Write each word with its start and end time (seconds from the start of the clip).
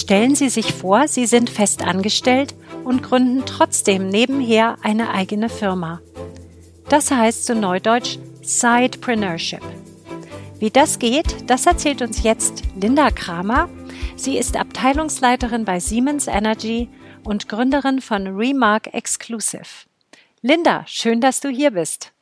Stellen 0.00 0.34
Sie 0.34 0.48
sich 0.48 0.72
vor, 0.72 1.08
Sie 1.08 1.26
sind 1.26 1.50
fest 1.50 1.84
angestellt 1.84 2.54
und 2.84 3.02
gründen 3.02 3.44
trotzdem 3.44 4.08
nebenher 4.08 4.78
eine 4.80 5.10
eigene 5.10 5.50
Firma. 5.50 6.00
Das 6.88 7.10
heißt 7.10 7.44
zu 7.44 7.54
Neudeutsch 7.54 8.16
Sidepreneurship. 8.40 9.60
Wie 10.58 10.70
das 10.70 10.98
geht, 11.00 11.50
das 11.50 11.66
erzählt 11.66 12.00
uns 12.00 12.22
jetzt 12.22 12.62
Linda 12.80 13.10
Kramer. 13.10 13.68
Sie 14.16 14.38
ist 14.38 14.56
Abteilungsleiterin 14.56 15.66
bei 15.66 15.80
Siemens 15.80 16.28
Energy 16.28 16.88
und 17.22 17.50
Gründerin 17.50 18.00
von 18.00 18.26
Remark 18.26 18.94
Exclusive. 18.94 19.84
Linda, 20.40 20.84
schön, 20.86 21.20
dass 21.20 21.40
du 21.40 21.50
hier 21.50 21.72
bist. 21.72 22.14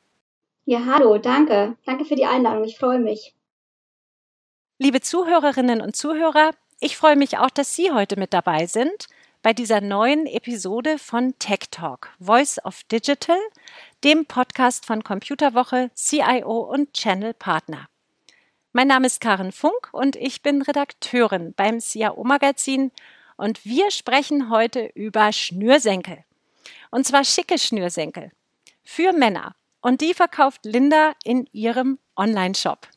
Ja, 0.64 0.80
hallo, 0.84 1.18
danke. 1.18 1.76
Danke 1.86 2.04
für 2.04 2.16
die 2.16 2.26
Einladung. 2.26 2.64
Ich 2.64 2.76
freue 2.76 2.98
mich. 2.98 3.36
Liebe 4.78 5.00
Zuhörerinnen 5.00 5.80
und 5.80 5.94
Zuhörer, 5.94 6.50
ich 6.80 6.96
freue 6.96 7.16
mich 7.16 7.38
auch, 7.38 7.50
dass 7.50 7.74
Sie 7.74 7.90
heute 7.90 8.18
mit 8.18 8.32
dabei 8.32 8.66
sind 8.66 9.08
bei 9.42 9.52
dieser 9.52 9.80
neuen 9.80 10.26
Episode 10.26 10.98
von 10.98 11.36
Tech 11.38 11.70
Talk, 11.70 12.10
Voice 12.20 12.64
of 12.64 12.82
Digital, 12.84 13.38
dem 14.04 14.26
Podcast 14.26 14.86
von 14.86 15.02
Computerwoche, 15.02 15.90
CIO 15.94 16.60
und 16.60 16.92
Channel 16.92 17.34
Partner. 17.34 17.88
Mein 18.72 18.88
Name 18.88 19.06
ist 19.06 19.20
Karen 19.20 19.52
Funk 19.52 19.88
und 19.92 20.14
ich 20.16 20.42
bin 20.42 20.62
Redakteurin 20.62 21.52
beim 21.54 21.80
CIO 21.80 22.22
Magazin 22.22 22.92
und 23.36 23.64
wir 23.64 23.90
sprechen 23.90 24.50
heute 24.50 24.90
über 24.94 25.32
Schnürsenkel. 25.32 26.24
Und 26.90 27.06
zwar 27.06 27.24
schicke 27.24 27.58
Schnürsenkel 27.58 28.30
für 28.84 29.12
Männer. 29.12 29.54
Und 29.80 30.00
die 30.00 30.12
verkauft 30.12 30.64
Linda 30.64 31.12
in 31.22 31.48
ihrem 31.52 31.98
Online-Shop. 32.16 32.88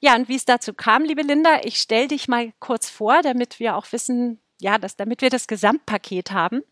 Ja, 0.00 0.16
und 0.16 0.28
wie 0.28 0.36
es 0.36 0.46
dazu 0.46 0.72
kam, 0.72 1.04
liebe 1.04 1.22
Linda, 1.22 1.60
ich 1.62 1.76
stelle 1.76 2.08
dich 2.08 2.26
mal 2.26 2.52
kurz 2.58 2.88
vor, 2.88 3.20
damit 3.22 3.60
wir 3.60 3.76
auch 3.76 3.92
wissen, 3.92 4.40
ja, 4.60 4.78
dass, 4.78 4.96
damit 4.96 5.20
wir 5.20 5.28
das 5.28 5.46
Gesamtpaket 5.46 6.30
haben. 6.30 6.62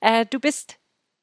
Äh, 0.00 0.26
du 0.26 0.38
bist 0.38 0.78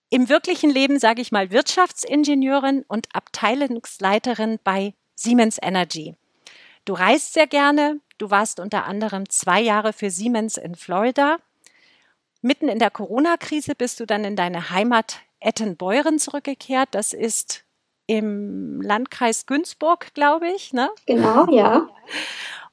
im 0.09 0.27
wirklichen 0.27 0.69
Leben, 0.69 0.99
sage 0.99 1.21
ich 1.21 1.31
mal, 1.31 1.51
Wirtschaftsingenieurin 1.51 2.83
und 2.87 3.07
Abteilungsleiterin 3.13 4.59
bei 4.63 4.93
Siemens 5.15 5.57
Energy. 5.61 6.15
Du 6.83 6.93
reist 6.93 7.33
sehr 7.33 7.47
gerne. 7.47 8.01
Du 8.17 8.31
warst 8.31 8.59
unter 8.59 8.85
anderem 8.85 9.29
zwei 9.29 9.61
Jahre 9.61 9.93
für 9.93 10.09
Siemens 10.09 10.57
in 10.57 10.75
Florida. 10.75 11.37
Mitten 12.41 12.67
in 12.67 12.79
der 12.79 12.91
Corona-Krise 12.91 13.75
bist 13.75 13.99
du 13.99 14.05
dann 14.05 14.25
in 14.25 14.35
deine 14.35 14.71
Heimat 14.71 15.19
Ettenbeuren 15.39 16.19
zurückgekehrt. 16.19 16.89
Das 16.91 17.13
ist 17.13 17.63
im 18.09 18.81
Landkreis 18.81 19.45
Günzburg, 19.45 20.15
glaube 20.15 20.49
ich. 20.49 20.73
Ne? 20.73 20.89
Genau, 21.05 21.45
ja. 21.51 21.87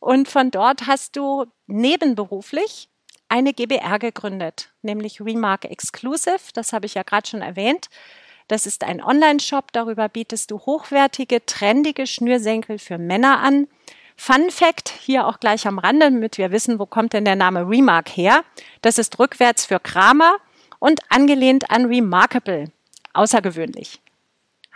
Und 0.01 0.29
von 0.29 0.51
dort 0.51 0.87
hast 0.87 1.15
du 1.17 1.45
nebenberuflich 1.67 2.89
eine 3.29 3.53
GBR 3.53 3.99
gegründet, 3.99 4.73
nämlich 4.81 5.21
Remark 5.21 5.67
Exclusive. 5.67 6.39
Das 6.55 6.73
habe 6.73 6.87
ich 6.87 6.95
ja 6.95 7.03
gerade 7.03 7.29
schon 7.29 7.43
erwähnt. 7.43 7.91
Das 8.49 8.65
ist 8.65 8.83
ein 8.83 9.03
Online-Shop. 9.03 9.73
Darüber 9.73 10.09
bietest 10.09 10.51
du 10.53 10.61
hochwertige, 10.61 11.45
trendige 11.45 12.07
Schnürsenkel 12.07 12.79
für 12.79 12.97
Männer 12.97 13.41
an. 13.41 13.69
Fun 14.17 14.51
Fact, 14.51 14.89
hier 14.89 15.27
auch 15.27 15.39
gleich 15.39 15.67
am 15.67 15.79
Rande, 15.79 16.11
damit 16.11 16.39
wir 16.39 16.51
wissen, 16.51 16.79
wo 16.79 16.87
kommt 16.87 17.13
denn 17.13 17.27
der 17.27 17.37
Name 17.37 17.69
Remark 17.69 18.09
her. 18.09 18.43
Das 18.81 18.97
ist 18.97 19.19
rückwärts 19.19 19.67
für 19.67 19.81
Kramer 19.81 20.37
und 20.79 21.01
angelehnt 21.11 21.71
an 21.71 21.85
Remarkable. 21.85 22.73
Außergewöhnlich. 23.13 24.01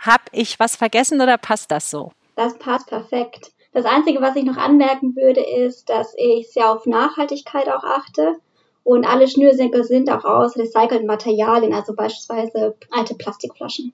Hab 0.01 0.21
ich 0.31 0.59
was 0.59 0.75
vergessen 0.75 1.21
oder 1.21 1.37
passt 1.37 1.71
das 1.71 1.89
so? 1.89 2.11
Das 2.35 2.57
passt 2.57 2.87
perfekt. 2.87 3.51
Das 3.71 3.85
Einzige, 3.85 4.19
was 4.21 4.35
ich 4.35 4.43
noch 4.43 4.57
anmerken 4.57 5.15
würde, 5.15 5.41
ist, 5.41 5.89
dass 5.89 6.13
ich 6.17 6.51
sehr 6.51 6.71
auf 6.71 6.85
Nachhaltigkeit 6.85 7.69
auch 7.69 7.83
achte. 7.83 8.35
Und 8.83 9.05
alle 9.05 9.27
Schnürsenkel 9.27 9.83
sind 9.83 10.09
auch 10.09 10.25
aus 10.25 10.57
recycelten 10.57 11.05
Materialien, 11.05 11.73
also 11.73 11.93
beispielsweise 11.93 12.75
alte 12.89 13.13
Plastikflaschen. 13.13 13.93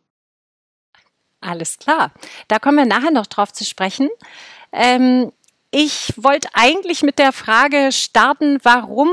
Alles 1.42 1.78
klar. 1.78 2.12
Da 2.48 2.58
kommen 2.58 2.78
wir 2.78 2.86
nachher 2.86 3.12
noch 3.12 3.28
drauf 3.28 3.52
zu 3.52 3.66
sprechen. 3.66 4.10
Ähm, 4.72 5.32
ich 5.72 6.14
wollte 6.16 6.48
eigentlich 6.54 7.04
mit 7.04 7.20
der 7.20 7.34
Frage 7.34 7.92
starten, 7.92 8.60
warum 8.64 9.10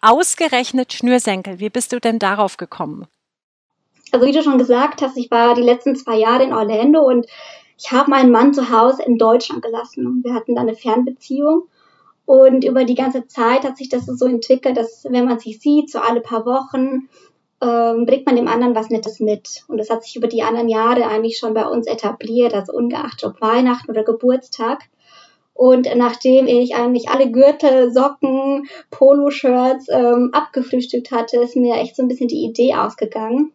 ausgerechnet 0.00 0.92
Schnürsenkel? 0.94 1.60
Wie 1.60 1.70
bist 1.70 1.92
du 1.92 2.00
denn 2.00 2.18
darauf 2.18 2.56
gekommen? 2.56 3.06
Also 4.12 4.26
wie 4.26 4.32
du 4.32 4.42
schon 4.42 4.58
gesagt 4.58 5.02
hast, 5.02 5.16
ich 5.16 5.30
war 5.30 5.54
die 5.54 5.62
letzten 5.62 5.96
zwei 5.96 6.16
Jahre 6.16 6.44
in 6.44 6.52
Orlando 6.52 7.00
und 7.00 7.26
ich 7.78 7.92
habe 7.92 8.10
meinen 8.10 8.32
Mann 8.32 8.52
zu 8.52 8.70
Hause 8.70 9.02
in 9.04 9.18
Deutschland 9.18 9.62
gelassen. 9.62 10.20
Wir 10.24 10.34
hatten 10.34 10.54
da 10.54 10.62
eine 10.62 10.74
Fernbeziehung. 10.74 11.68
Und 12.26 12.64
über 12.64 12.84
die 12.84 12.94
ganze 12.94 13.26
Zeit 13.26 13.64
hat 13.64 13.78
sich 13.78 13.88
das 13.88 14.04
so 14.04 14.26
entwickelt, 14.26 14.76
dass 14.76 15.06
wenn 15.08 15.24
man 15.24 15.38
sich 15.38 15.60
sieht, 15.60 15.90
so 15.90 15.98
alle 15.98 16.20
paar 16.20 16.44
Wochen, 16.44 17.08
ähm, 17.62 18.04
bringt 18.04 18.26
man 18.26 18.36
dem 18.36 18.48
anderen 18.48 18.74
was 18.74 18.90
Nettes 18.90 19.20
mit. 19.20 19.64
Und 19.68 19.78
das 19.78 19.90
hat 19.90 20.04
sich 20.04 20.16
über 20.16 20.26
die 20.26 20.42
anderen 20.42 20.68
Jahre 20.68 21.06
eigentlich 21.06 21.38
schon 21.38 21.54
bei 21.54 21.66
uns 21.66 21.86
etabliert, 21.86 22.52
also 22.52 22.72
ungeachtet 22.72 23.24
ob 23.24 23.40
Weihnachten 23.40 23.90
oder 23.90 24.04
Geburtstag. 24.04 24.80
Und 25.54 25.88
nachdem 25.96 26.46
ich 26.46 26.76
eigentlich 26.76 27.08
alle 27.08 27.30
Gürtel, 27.32 27.90
Socken, 27.92 28.68
Poloshirts 28.90 29.88
ähm, 29.88 30.30
abgefrühstückt 30.32 31.10
hatte, 31.10 31.38
ist 31.38 31.56
mir 31.56 31.76
echt 31.76 31.96
so 31.96 32.02
ein 32.02 32.08
bisschen 32.08 32.28
die 32.28 32.44
Idee 32.44 32.74
ausgegangen, 32.74 33.52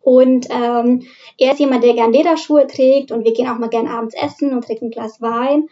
und 0.00 0.46
ähm, 0.50 1.02
er 1.38 1.52
ist 1.52 1.60
jemand, 1.60 1.84
der 1.84 1.94
gern 1.94 2.12
Lederschuhe 2.12 2.66
trägt 2.66 3.12
und 3.12 3.24
wir 3.24 3.32
gehen 3.32 3.48
auch 3.48 3.58
mal 3.58 3.68
gern 3.68 3.88
abends 3.88 4.14
essen 4.14 4.52
und 4.54 4.64
trinken 4.64 4.86
ein 4.86 4.90
Glas 4.90 5.20
Wein. 5.20 5.68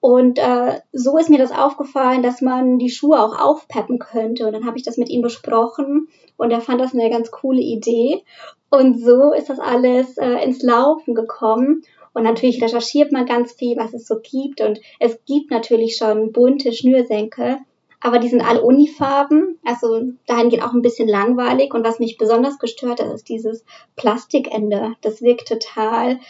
Und 0.00 0.38
äh, 0.38 0.80
so 0.92 1.16
ist 1.16 1.30
mir 1.30 1.38
das 1.38 1.50
aufgefallen, 1.50 2.22
dass 2.22 2.42
man 2.42 2.78
die 2.78 2.90
Schuhe 2.90 3.22
auch 3.22 3.38
aufpeppen 3.38 3.98
könnte. 3.98 4.46
Und 4.46 4.52
dann 4.52 4.66
habe 4.66 4.76
ich 4.76 4.84
das 4.84 4.98
mit 4.98 5.08
ihm 5.08 5.22
besprochen 5.22 6.08
und 6.36 6.50
er 6.50 6.60
fand 6.60 6.80
das 6.80 6.92
eine 6.92 7.08
ganz 7.08 7.30
coole 7.30 7.62
Idee. 7.62 8.22
Und 8.70 9.00
so 9.00 9.32
ist 9.32 9.48
das 9.48 9.58
alles 9.58 10.18
äh, 10.18 10.44
ins 10.44 10.62
Laufen 10.62 11.14
gekommen. 11.14 11.82
Und 12.12 12.22
natürlich 12.22 12.62
recherchiert 12.62 13.12
man 13.12 13.26
ganz 13.26 13.52
viel, 13.52 13.76
was 13.76 13.94
es 13.94 14.06
so 14.06 14.16
gibt. 14.20 14.60
Und 14.60 14.78
es 15.00 15.24
gibt 15.24 15.50
natürlich 15.50 15.96
schon 15.96 16.32
bunte 16.32 16.72
Schnürsenkel 16.72 17.58
aber 18.04 18.18
die 18.18 18.28
sind 18.28 18.42
alle 18.42 18.60
Unifarben, 18.60 19.58
also 19.64 20.02
dahin 20.26 20.50
geht 20.50 20.62
auch 20.62 20.74
ein 20.74 20.82
bisschen 20.82 21.08
langweilig. 21.08 21.72
Und 21.72 21.86
was 21.86 21.98
mich 21.98 22.18
besonders 22.18 22.58
gestört 22.58 23.00
hat, 23.00 23.10
ist 23.10 23.30
dieses 23.30 23.64
Plastikende. 23.96 24.94
Das 25.00 25.22
wirkt 25.22 25.48
total 25.48 26.20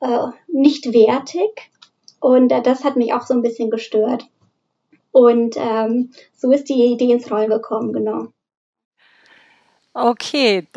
äh, 0.00 0.26
nicht 0.46 0.92
wertig. 0.92 1.70
Und 2.20 2.52
äh, 2.52 2.60
das 2.60 2.84
hat 2.84 2.96
mich 2.96 3.14
auch 3.14 3.22
so 3.22 3.32
ein 3.32 3.40
bisschen 3.40 3.70
gestört. 3.70 4.28
Und 5.10 5.56
ähm, 5.56 6.10
so 6.36 6.52
ist 6.52 6.68
die 6.68 6.84
Idee 6.84 7.12
ins 7.12 7.30
Rollen 7.30 7.48
gekommen, 7.48 7.94
genau. 7.94 8.26
Okay, 9.94 10.68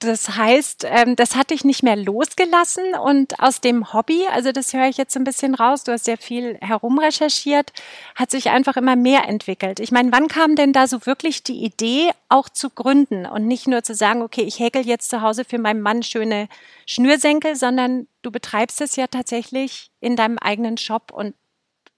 das 0.00 0.36
heißt, 0.36 0.84
ähm, 0.88 1.16
das 1.16 1.36
hat 1.36 1.50
dich 1.50 1.64
nicht 1.64 1.82
mehr 1.82 1.96
losgelassen 1.96 2.94
und 2.94 3.40
aus 3.40 3.62
dem 3.62 3.94
Hobby, 3.94 4.26
also 4.30 4.52
das 4.52 4.74
höre 4.74 4.88
ich 4.88 4.98
jetzt 4.98 5.16
ein 5.16 5.24
bisschen 5.24 5.54
raus, 5.54 5.84
du 5.84 5.92
hast 5.92 6.04
sehr 6.04 6.18
viel 6.18 6.58
herumrecherchiert, 6.60 7.72
hat 8.14 8.30
sich 8.30 8.50
einfach 8.50 8.76
immer 8.76 8.94
mehr 8.94 9.26
entwickelt. 9.26 9.80
Ich 9.80 9.92
meine, 9.92 10.12
wann 10.12 10.28
kam 10.28 10.54
denn 10.54 10.74
da 10.74 10.86
so 10.86 11.06
wirklich 11.06 11.42
die 11.42 11.64
Idee, 11.64 12.10
auch 12.28 12.50
zu 12.50 12.68
gründen 12.68 13.24
und 13.24 13.46
nicht 13.46 13.68
nur 13.68 13.82
zu 13.82 13.94
sagen, 13.94 14.20
okay, 14.20 14.42
ich 14.42 14.58
häkel 14.58 14.86
jetzt 14.86 15.08
zu 15.08 15.22
Hause 15.22 15.44
für 15.44 15.58
meinen 15.58 15.80
Mann 15.80 16.02
schöne 16.02 16.48
Schnürsenkel, 16.86 17.56
sondern 17.56 18.06
du 18.20 18.30
betreibst 18.30 18.82
es 18.82 18.96
ja 18.96 19.06
tatsächlich 19.06 19.90
in 20.00 20.16
deinem 20.16 20.36
eigenen 20.38 20.76
Shop 20.76 21.10
und 21.10 21.34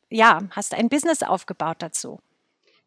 ja, 0.08 0.40
hast 0.52 0.72
ein 0.74 0.88
Business 0.88 1.22
aufgebaut 1.22 1.78
dazu. 1.80 2.20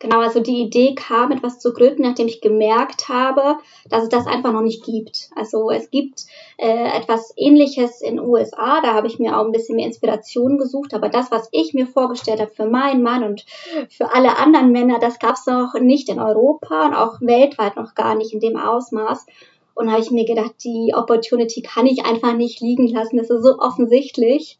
Genau, 0.01 0.19
also 0.19 0.39
die 0.39 0.63
Idee 0.63 0.95
kam, 0.95 1.31
etwas 1.31 1.59
zu 1.59 1.73
gründen, 1.73 2.01
nachdem 2.01 2.25
ich 2.25 2.41
gemerkt 2.41 3.07
habe, 3.07 3.57
dass 3.87 4.01
es 4.01 4.09
das 4.09 4.25
einfach 4.25 4.51
noch 4.51 4.63
nicht 4.63 4.83
gibt. 4.83 5.29
Also 5.35 5.69
es 5.69 5.91
gibt 5.91 6.25
äh, 6.57 6.97
etwas 6.97 7.31
Ähnliches 7.37 8.01
in 8.01 8.19
USA, 8.19 8.81
da 8.81 8.95
habe 8.95 9.05
ich 9.05 9.19
mir 9.19 9.37
auch 9.37 9.45
ein 9.45 9.51
bisschen 9.51 9.75
mehr 9.75 9.85
Inspiration 9.85 10.57
gesucht, 10.57 10.95
aber 10.95 11.09
das, 11.09 11.29
was 11.29 11.49
ich 11.51 11.75
mir 11.75 11.85
vorgestellt 11.85 12.41
habe 12.41 12.49
für 12.49 12.65
meinen 12.65 13.03
Mann 13.03 13.23
und 13.23 13.45
für 13.91 14.11
alle 14.11 14.37
anderen 14.37 14.71
Männer, 14.71 14.97
das 14.97 15.19
gab 15.19 15.35
es 15.35 15.45
noch 15.45 15.75
nicht 15.79 16.09
in 16.09 16.19
Europa 16.19 16.87
und 16.87 16.95
auch 16.95 17.21
weltweit 17.21 17.75
noch 17.75 17.93
gar 17.93 18.15
nicht 18.15 18.33
in 18.33 18.39
dem 18.39 18.57
Ausmaß. 18.57 19.27
Und 19.75 19.85
da 19.85 19.91
habe 19.91 20.01
ich 20.01 20.09
mir 20.09 20.25
gedacht, 20.25 20.55
die 20.63 20.93
Opportunity 20.95 21.61
kann 21.61 21.85
ich 21.85 22.05
einfach 22.05 22.33
nicht 22.33 22.59
liegen 22.59 22.87
lassen, 22.87 23.17
das 23.17 23.29
ist 23.29 23.43
so 23.43 23.59
offensichtlich. 23.59 24.57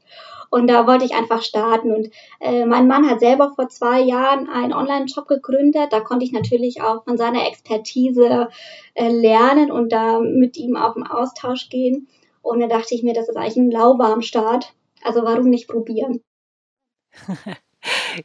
Und 0.51 0.67
da 0.67 0.85
wollte 0.85 1.05
ich 1.05 1.15
einfach 1.15 1.41
starten. 1.41 1.93
Und 1.93 2.09
äh, 2.41 2.65
mein 2.65 2.85
Mann 2.85 3.09
hat 3.09 3.21
selber 3.21 3.53
vor 3.55 3.69
zwei 3.69 4.01
Jahren 4.01 4.49
einen 4.49 4.73
Online-Shop 4.73 5.27
gegründet. 5.27 5.93
Da 5.93 6.01
konnte 6.01 6.25
ich 6.25 6.33
natürlich 6.33 6.81
auch 6.81 7.05
von 7.05 7.17
seiner 7.17 7.47
Expertise 7.47 8.49
äh, 8.93 9.07
lernen 9.09 9.71
und 9.71 9.93
da 9.93 10.19
mit 10.19 10.57
ihm 10.57 10.75
auf 10.75 10.95
den 10.95 11.07
Austausch 11.07 11.69
gehen. 11.69 12.09
Und 12.41 12.59
da 12.59 12.67
dachte 12.67 12.93
ich 12.93 13.01
mir, 13.01 13.13
das 13.13 13.29
ist 13.29 13.37
eigentlich 13.37 13.55
ein 13.55 13.71
lauwarm 13.71 14.21
Start. 14.21 14.73
Also 15.03 15.23
warum 15.23 15.49
nicht 15.49 15.67
probieren? 15.67 16.21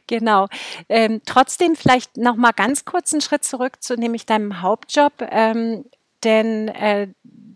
Genau. 0.05 0.45
Ähm, 0.87 1.21
trotzdem 1.25 1.75
vielleicht 1.75 2.15
noch 2.15 2.35
mal 2.35 2.51
ganz 2.51 2.85
kurz 2.85 3.11
einen 3.11 3.21
Schritt 3.21 3.43
zurück 3.43 3.81
zu 3.81 3.95
nämlich 3.95 4.27
deinem 4.27 4.61
Hauptjob, 4.61 5.13
ähm, 5.31 5.85
denn 6.23 6.67
äh, 6.67 7.07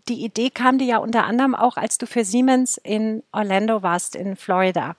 die 0.08 0.24
Idee 0.24 0.50
kam 0.50 0.78
dir 0.78 0.86
ja 0.86 0.98
unter 0.98 1.24
anderem 1.24 1.54
auch, 1.54 1.76
als 1.76 1.98
du 1.98 2.06
für 2.06 2.24
Siemens 2.24 2.76
in 2.76 3.22
Orlando 3.32 3.82
warst, 3.82 4.16
in 4.16 4.36
Florida. 4.36 4.96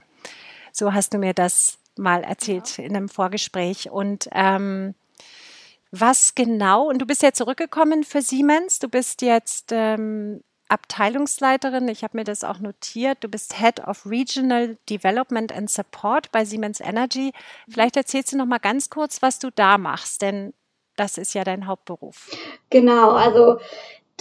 So 0.71 0.93
hast 0.93 1.13
du 1.13 1.17
mir 1.17 1.33
das 1.33 1.77
mal 1.97 2.23
erzählt 2.23 2.77
ja. 2.77 2.85
in 2.85 2.95
einem 2.95 3.09
Vorgespräch. 3.09 3.91
Und 3.91 4.29
ähm, 4.31 4.95
Was 5.91 6.35
genau, 6.35 6.89
und 6.89 6.99
du 6.99 7.05
bist 7.05 7.21
ja 7.21 7.33
zurückgekommen 7.33 8.03
für 8.03 8.21
Siemens, 8.21 8.79
du 8.79 8.89
bist 8.89 9.21
jetzt 9.21 9.71
ähm, 9.71 10.41
Abteilungsleiterin, 10.69 11.87
ich 11.87 12.03
habe 12.03 12.17
mir 12.17 12.23
das 12.23 12.43
auch 12.43 12.59
notiert, 12.59 13.23
du 13.23 13.27
bist 13.27 13.59
Head 13.59 13.79
of 13.81 14.07
Regional 14.07 14.77
Development 14.89 15.51
and 15.51 15.69
Support 15.69 16.31
bei 16.31 16.45
Siemens 16.45 16.79
Energy. 16.79 17.31
Vielleicht 17.69 17.95
erzählst 17.95 18.33
du 18.33 18.37
noch 18.37 18.47
mal 18.47 18.57
ganz 18.57 18.89
kurz, 18.89 19.21
was 19.21 19.37
du 19.37 19.51
da 19.51 19.77
machst, 19.77 20.23
denn 20.23 20.53
das 20.95 21.19
ist 21.19 21.35
ja 21.35 21.43
dein 21.43 21.67
Hauptberuf. 21.67 22.31
Genau, 22.69 23.11
also 23.11 23.59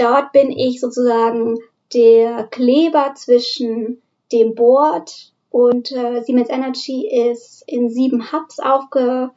dort 0.03 0.33
bin 0.33 0.51
ich 0.51 0.81
sozusagen 0.81 1.59
der 1.95 2.45
Kleber 2.45 3.13
zwischen 3.15 4.03
dem 4.33 4.55
Board 4.55 5.33
und 5.51 5.93
äh, 5.93 6.23
Siemens 6.23 6.49
Energy 6.49 7.07
ist 7.07 7.63
in 7.67 7.91
sieben 7.91 8.33
Hubs 8.33 8.59
aufge, 8.59 9.31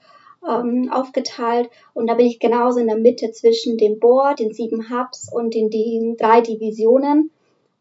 ähm, 0.47 0.89
aufgeteilt. 0.91 1.69
Und 1.93 2.07
da 2.07 2.13
bin 2.13 2.25
ich 2.27 2.39
genauso 2.39 2.79
in 2.79 2.87
der 2.87 2.95
Mitte 2.95 3.31
zwischen 3.31 3.77
dem 3.77 3.99
Board, 3.99 4.39
den 4.39 4.53
sieben 4.53 4.89
Hubs 4.89 5.29
und 5.31 5.53
den, 5.53 5.69
den 5.69 6.15
drei 6.15 6.39
Divisionen. 6.39 7.31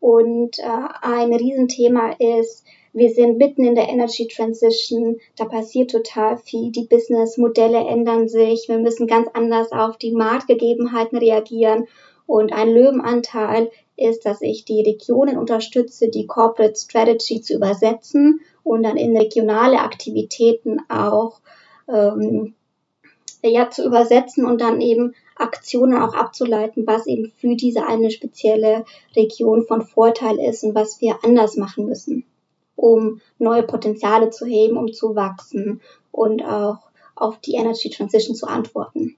Und 0.00 0.58
äh, 0.58 0.88
ein 1.02 1.32
Riesenthema 1.32 2.16
ist, 2.18 2.64
wir 2.92 3.10
sind 3.10 3.38
mitten 3.38 3.64
in 3.64 3.74
der 3.74 3.88
Energy 3.88 4.28
Transition, 4.28 5.18
da 5.36 5.46
passiert 5.46 5.90
total 5.90 6.36
viel, 6.36 6.70
die 6.70 6.86
Businessmodelle 6.86 7.78
ändern 7.78 8.28
sich, 8.28 8.68
wir 8.68 8.78
müssen 8.78 9.06
ganz 9.06 9.28
anders 9.32 9.72
auf 9.72 9.96
die 9.96 10.12
Marktgegebenheiten 10.12 11.18
reagieren 11.18 11.88
und 12.26 12.52
ein 12.52 12.72
Löwenanteil 12.72 13.70
ist, 13.96 14.26
dass 14.26 14.40
ich 14.40 14.64
die 14.64 14.82
Regionen 14.82 15.38
unterstütze, 15.38 16.08
die 16.08 16.26
Corporate 16.26 16.76
Strategy 16.76 17.40
zu 17.40 17.54
übersetzen 17.54 18.40
und 18.62 18.82
dann 18.82 18.96
in 18.96 19.16
regionale 19.16 19.80
Aktivitäten 19.80 20.80
auch 20.88 21.40
ähm, 21.88 22.54
ja, 23.42 23.70
zu 23.70 23.84
übersetzen 23.84 24.46
und 24.46 24.60
dann 24.60 24.80
eben 24.80 25.14
Aktionen 25.36 26.00
auch 26.00 26.14
abzuleiten, 26.14 26.86
was 26.86 27.06
eben 27.06 27.32
für 27.36 27.56
diese 27.56 27.86
eine 27.86 28.10
spezielle 28.10 28.84
Region 29.14 29.66
von 29.66 29.82
Vorteil 29.82 30.38
ist 30.38 30.64
und 30.64 30.74
was 30.74 31.00
wir 31.00 31.18
anders 31.22 31.56
machen 31.56 31.86
müssen, 31.86 32.24
um 32.76 33.20
neue 33.38 33.64
Potenziale 33.64 34.30
zu 34.30 34.46
heben, 34.46 34.76
um 34.76 34.92
zu 34.92 35.14
wachsen 35.14 35.80
und 36.10 36.42
auch 36.42 36.78
auf 37.16 37.38
die 37.38 37.54
Energy 37.54 37.90
Transition 37.90 38.34
zu 38.34 38.46
antworten. 38.46 39.16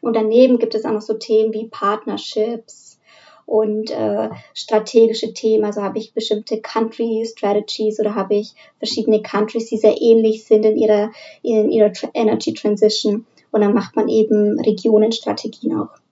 Und 0.00 0.14
daneben 0.14 0.58
gibt 0.58 0.74
es 0.74 0.84
auch 0.84 0.92
noch 0.92 1.02
so 1.02 1.14
Themen 1.14 1.52
wie 1.52 1.68
Partnerships 1.68 2.98
und 3.46 3.90
äh, 3.90 4.28
strategische 4.54 5.32
Themen. 5.32 5.64
Also 5.64 5.82
habe 5.82 5.98
ich 5.98 6.12
bestimmte 6.12 6.60
Country 6.60 7.26
Strategies 7.26 7.98
oder 7.98 8.14
habe 8.14 8.36
ich 8.36 8.54
verschiedene 8.78 9.22
Countries, 9.22 9.68
die 9.68 9.78
sehr 9.78 10.00
ähnlich 10.00 10.44
sind 10.44 10.64
in 10.64 10.76
ihrer, 10.76 11.10
in 11.42 11.70
ihrer 11.70 11.92
Energy 12.14 12.52
Transition. 12.52 13.26
Und 13.50 13.62
dann 13.62 13.72
macht 13.72 13.96
man 13.96 14.08
eben 14.08 14.60
Regionenstrategien 14.60 15.78
auch. 15.80 16.07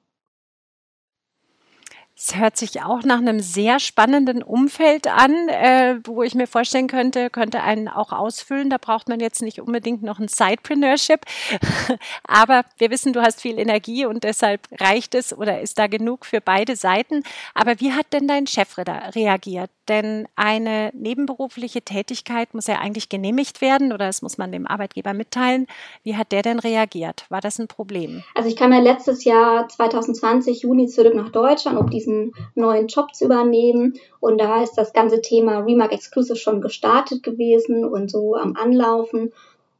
Es 2.19 2.35
hört 2.35 2.57
sich 2.57 2.83
auch 2.83 3.03
nach 3.03 3.19
einem 3.19 3.41
sehr 3.41 3.79
spannenden 3.79 4.43
Umfeld 4.43 5.07
an, 5.07 5.51
äh, 5.51 5.99
wo 6.05 6.23
ich 6.23 6.35
mir 6.35 6.47
vorstellen 6.47 6.87
könnte, 6.87 7.29
könnte 7.29 7.63
einen 7.63 7.89
auch 7.89 8.11
ausfüllen. 8.11 8.71
Da 8.71 8.79
braucht 8.79 9.11
man 9.11 9.21
jetzt 9.21 9.43
nicht 9.43 9.61
unbedingt 9.61 10.03
noch 10.03 10.19
ein 10.19 10.29
Sidepreneurship. 10.29 11.21
Aber 12.27 12.65
wir 12.79 12.91
wissen, 12.91 13.13
du 13.13 13.21
hast 13.21 13.43
viel 13.43 13.59
Energie 13.59 14.07
und 14.07 14.25
deshalb 14.25 14.67
reicht 14.81 15.15
es 15.15 15.37
oder 15.37 15.61
ist 15.61 15.79
da 15.79 15.89
genug 15.89 16.25
für 16.25 16.41
beide 16.41 16.75
Seiten. 16.75 17.23
Aber 17.53 17.81
wie 17.81 17.93
hat 17.93 18.07
denn 18.15 18.27
dein 18.27 18.47
Chef 18.47 18.79
reagiert? 18.79 19.71
Denn 19.89 20.27
eine 20.35 20.91
nebenberufliche 20.95 21.83
Tätigkeit 21.83 22.55
muss 22.55 22.67
ja 22.67 22.79
eigentlich 22.79 23.09
genehmigt 23.09 23.61
werden 23.61 23.93
oder 23.93 24.07
das 24.07 24.23
muss 24.23 24.37
man 24.37 24.51
dem 24.51 24.67
Arbeitgeber 24.67 25.13
mitteilen. 25.15 25.67
Wie 26.03 26.17
hat 26.17 26.33
der 26.33 26.43
denn 26.43 26.59
reagiert? 26.59 27.25
War 27.29 27.41
das 27.41 27.59
ein 27.59 27.69
Problem? 27.69 28.25
Also 28.35 28.49
ich 28.49 28.57
kam 28.57 28.73
ja 28.73 28.81
letztes 28.81 29.25
Jahr 29.25 29.69
2020 29.69 30.63
Juni 30.63 30.89
zurück 30.89 31.15
nach 31.15 31.31
Deutschland, 31.31 31.79
um 31.79 31.89
diesen 31.89 32.06
neuen 32.55 32.87
Job 32.87 33.15
zu 33.15 33.27
übernehmen. 33.27 33.95
Und 34.21 34.39
da 34.39 34.63
ist 34.63 34.75
das 34.75 34.93
ganze 34.93 35.21
Thema 35.21 35.61
Remark 35.61 35.93
Exclusive 35.93 36.37
schon 36.37 36.61
gestartet 36.61 37.23
gewesen 37.23 37.85
und 37.85 38.11
so 38.11 38.35
am 38.35 38.57
Anlaufen. 38.57 39.33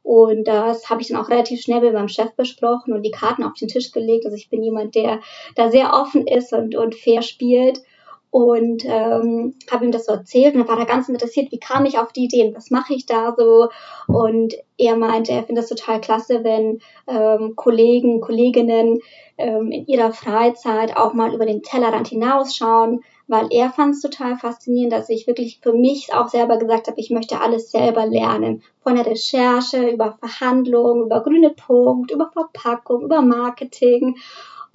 Und 0.03 0.47
das 0.47 0.89
habe 0.89 1.01
ich 1.01 1.09
dann 1.09 1.17
auch 1.17 1.29
relativ 1.29 1.61
schnell 1.61 1.81
mit 1.81 1.93
meinem 1.93 2.07
Chef 2.07 2.31
besprochen 2.37 2.93
und 2.93 3.03
die 3.03 3.11
Karten 3.11 3.43
auf 3.43 3.53
den 3.59 3.67
Tisch 3.67 3.91
gelegt. 3.91 4.25
Also 4.25 4.37
ich 4.37 4.49
bin 4.49 4.63
jemand, 4.63 4.95
der 4.95 5.19
da 5.55 5.69
sehr 5.69 5.93
offen 5.93 6.25
ist 6.25 6.53
und, 6.53 6.75
und 6.75 6.95
fair 6.95 7.21
spielt 7.21 7.81
und 8.29 8.83
ähm, 8.85 9.55
habe 9.71 9.85
ihm 9.85 9.91
das 9.91 10.05
so 10.05 10.13
erzählt 10.13 10.53
und 10.53 10.61
dann 10.61 10.67
war 10.67 10.79
er 10.79 10.85
ganz 10.85 11.09
interessiert, 11.09 11.51
wie 11.51 11.59
kam 11.59 11.85
ich 11.85 11.97
auf 11.97 12.11
die 12.11 12.25
Ideen, 12.25 12.55
was 12.55 12.71
mache 12.71 12.93
ich 12.93 13.05
da 13.05 13.33
so 13.37 13.69
und 14.07 14.53
er 14.77 14.95
meinte, 14.95 15.31
er 15.31 15.43
findet 15.43 15.63
das 15.63 15.69
total 15.69 16.01
klasse, 16.01 16.43
wenn 16.43 16.79
ähm, 17.07 17.55
Kollegen, 17.55 18.21
Kolleginnen 18.21 18.99
ähm, 19.37 19.71
in 19.71 19.87
ihrer 19.87 20.11
Freizeit 20.11 20.97
auch 20.97 21.13
mal 21.13 21.33
über 21.33 21.45
den 21.45 21.63
Tellerrand 21.63 22.07
hinausschauen, 22.07 23.01
weil 23.27 23.47
er 23.51 23.69
fand 23.69 23.95
es 23.95 24.01
total 24.01 24.37
faszinierend, 24.37 24.93
dass 24.93 25.09
ich 25.09 25.27
wirklich 25.27 25.59
für 25.61 25.73
mich 25.73 26.13
auch 26.13 26.27
selber 26.27 26.57
gesagt 26.57 26.87
habe, 26.87 26.99
ich 26.99 27.09
möchte 27.09 27.41
alles 27.41 27.71
selber 27.71 28.05
lernen. 28.05 28.63
Von 28.81 28.95
der 28.95 29.05
Recherche, 29.05 29.89
über 29.89 30.17
Verhandlungen, 30.19 31.05
über 31.05 31.21
grüne 31.21 31.49
Punkt, 31.49 32.11
über 32.11 32.31
Verpackung, 32.31 33.03
über 33.03 33.21
Marketing 33.21 34.15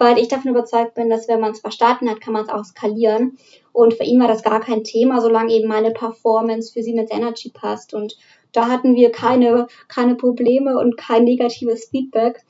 weil 0.03 0.19
ich 0.19 0.29
davon 0.29 0.51
überzeugt 0.51 0.95
bin, 0.95 1.09
dass 1.09 1.29
wenn 1.29 1.41
man 1.41 1.53
es 1.53 1.61
verstanden 1.61 2.11
hat, 2.11 2.21
kann 2.21 2.33
man 2.33 2.43
es 2.43 2.49
auch 2.49 2.65
skalieren. 2.65 3.39
Und 3.73 3.95
für 3.95 4.03
ihn 4.03 4.21
war 4.21 4.29
das 4.29 4.43
gar 4.43 4.61
kein 4.61 4.83
Thema, 4.83 5.21
solange 5.21 5.53
eben 5.55 5.69
meine 5.69 5.93
Performance 5.93 6.73
für 6.73 6.83
Siemens 6.83 7.11
Energy 7.13 7.51
passt. 7.51 7.95
Und 7.95 8.17
da 8.53 8.69
hatten 8.69 8.97
wir 8.97 9.13
keine, 9.13 9.69
keine 9.89 10.17
Probleme 10.17 10.79
und 10.79 10.97
kein 10.97 11.25
negatives 11.25 11.89
Feedback. 11.89 12.45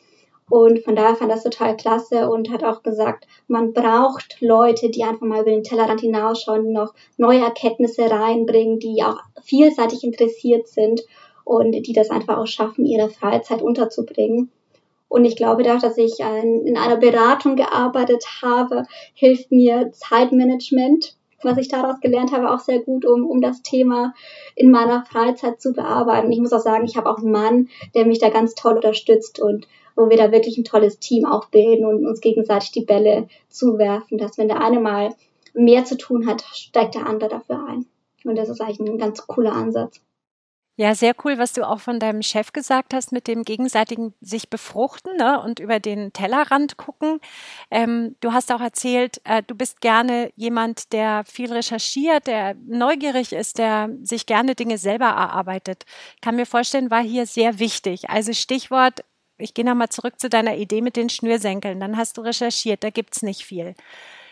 Und 0.48 0.80
von 0.80 0.96
daher 0.96 1.14
fand 1.14 1.30
das 1.30 1.44
total 1.44 1.76
klasse 1.76 2.30
und 2.30 2.50
hat 2.50 2.64
auch 2.64 2.82
gesagt, 2.82 3.26
man 3.48 3.72
braucht 3.72 4.38
Leute, 4.40 4.90
die 4.90 5.04
einfach 5.04 5.26
mal 5.26 5.42
über 5.42 5.50
den 5.50 5.62
Tellerrand 5.62 6.00
hinausschauen, 6.00 6.64
die 6.64 6.72
noch 6.72 6.94
neue 7.16 7.40
Erkenntnisse 7.40 8.10
reinbringen, 8.10 8.78
die 8.78 9.02
auch 9.02 9.18
vielseitig 9.42 10.04
interessiert 10.04 10.68
sind 10.68 11.02
und 11.44 11.72
die 11.72 11.92
das 11.92 12.10
einfach 12.10 12.38
auch 12.38 12.46
schaffen, 12.46 12.86
ihre 12.86 13.10
Freizeit 13.10 13.62
unterzubringen. 13.62 14.50
Und 15.12 15.26
ich 15.26 15.36
glaube, 15.36 15.62
dadurch, 15.62 15.82
dass 15.82 15.98
ich 15.98 16.20
in 16.20 16.74
einer 16.74 16.96
Beratung 16.96 17.54
gearbeitet 17.54 18.24
habe, 18.40 18.84
hilft 19.12 19.52
mir 19.52 19.92
Zeitmanagement, 19.92 21.18
was 21.42 21.58
ich 21.58 21.68
daraus 21.68 22.00
gelernt 22.00 22.32
habe, 22.32 22.50
auch 22.50 22.60
sehr 22.60 22.78
gut, 22.78 23.04
um, 23.04 23.26
um 23.26 23.42
das 23.42 23.60
Thema 23.60 24.14
in 24.56 24.70
meiner 24.70 25.04
Freizeit 25.04 25.60
zu 25.60 25.74
bearbeiten. 25.74 26.32
Ich 26.32 26.40
muss 26.40 26.54
auch 26.54 26.60
sagen, 26.60 26.86
ich 26.86 26.96
habe 26.96 27.10
auch 27.10 27.18
einen 27.18 27.30
Mann, 27.30 27.68
der 27.94 28.06
mich 28.06 28.20
da 28.20 28.30
ganz 28.30 28.54
toll 28.54 28.76
unterstützt 28.76 29.38
und 29.38 29.68
wo 29.96 30.08
wir 30.08 30.16
da 30.16 30.32
wirklich 30.32 30.56
ein 30.56 30.64
tolles 30.64 30.98
Team 30.98 31.26
auch 31.26 31.50
bilden 31.50 31.84
und 31.84 32.06
uns 32.06 32.22
gegenseitig 32.22 32.70
die 32.70 32.86
Bälle 32.86 33.28
zuwerfen, 33.50 34.16
dass 34.16 34.38
wenn 34.38 34.48
der 34.48 34.62
eine 34.62 34.80
mal 34.80 35.14
mehr 35.52 35.84
zu 35.84 35.98
tun 35.98 36.26
hat, 36.26 36.40
steigt 36.54 36.94
der 36.94 37.06
andere 37.06 37.28
dafür 37.28 37.62
ein. 37.68 37.84
Und 38.24 38.36
das 38.36 38.48
ist 38.48 38.62
eigentlich 38.62 38.80
ein 38.80 38.96
ganz 38.96 39.26
cooler 39.26 39.52
Ansatz. 39.52 40.00
Ja, 40.76 40.94
sehr 40.94 41.14
cool, 41.24 41.36
was 41.36 41.52
du 41.52 41.68
auch 41.68 41.80
von 41.80 42.00
deinem 42.00 42.22
Chef 42.22 42.52
gesagt 42.54 42.94
hast 42.94 43.12
mit 43.12 43.28
dem 43.28 43.42
gegenseitigen 43.42 44.14
sich 44.22 44.48
befruchten 44.48 45.16
ne, 45.18 45.38
und 45.42 45.60
über 45.60 45.80
den 45.80 46.14
Tellerrand 46.14 46.78
gucken. 46.78 47.20
Ähm, 47.70 48.16
du 48.20 48.32
hast 48.32 48.50
auch 48.50 48.60
erzählt, 48.62 49.20
äh, 49.24 49.42
du 49.46 49.54
bist 49.54 49.82
gerne 49.82 50.32
jemand, 50.34 50.92
der 50.94 51.24
viel 51.26 51.52
recherchiert, 51.52 52.26
der 52.26 52.54
neugierig 52.66 53.34
ist, 53.34 53.58
der 53.58 53.90
sich 54.02 54.24
gerne 54.24 54.54
Dinge 54.54 54.78
selber 54.78 55.06
erarbeitet. 55.06 55.84
Kann 56.22 56.36
mir 56.36 56.46
vorstellen, 56.46 56.90
war 56.90 57.02
hier 57.02 57.26
sehr 57.26 57.58
wichtig. 57.58 58.08
Also 58.08 58.32
Stichwort, 58.32 59.04
ich 59.36 59.52
gehe 59.52 59.66
nochmal 59.66 59.90
zurück 59.90 60.18
zu 60.18 60.30
deiner 60.30 60.56
Idee 60.56 60.80
mit 60.80 60.96
den 60.96 61.10
Schnürsenkeln. 61.10 61.80
Dann 61.80 61.98
hast 61.98 62.16
du 62.16 62.22
recherchiert, 62.22 62.82
da 62.82 62.88
gibt's 62.88 63.22
nicht 63.22 63.44
viel. 63.44 63.74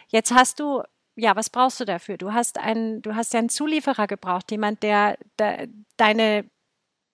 Jetzt 0.09 0.32
hast 0.35 0.59
du 0.59 0.82
ja, 1.17 1.37
was 1.37 1.50
brauchst 1.50 1.81
du 1.81 1.85
dafür? 1.85 2.17
Du 2.17 2.33
hast 2.33 2.59
einen, 2.59 3.02
du 3.02 3.14
hast 3.14 3.33
ja 3.35 3.40
einen 3.40 3.49
Zulieferer 3.49 4.07
gebraucht, 4.07 4.50
jemand, 4.50 4.83
der, 4.83 5.19
der 5.38 5.69
deine 5.97 6.45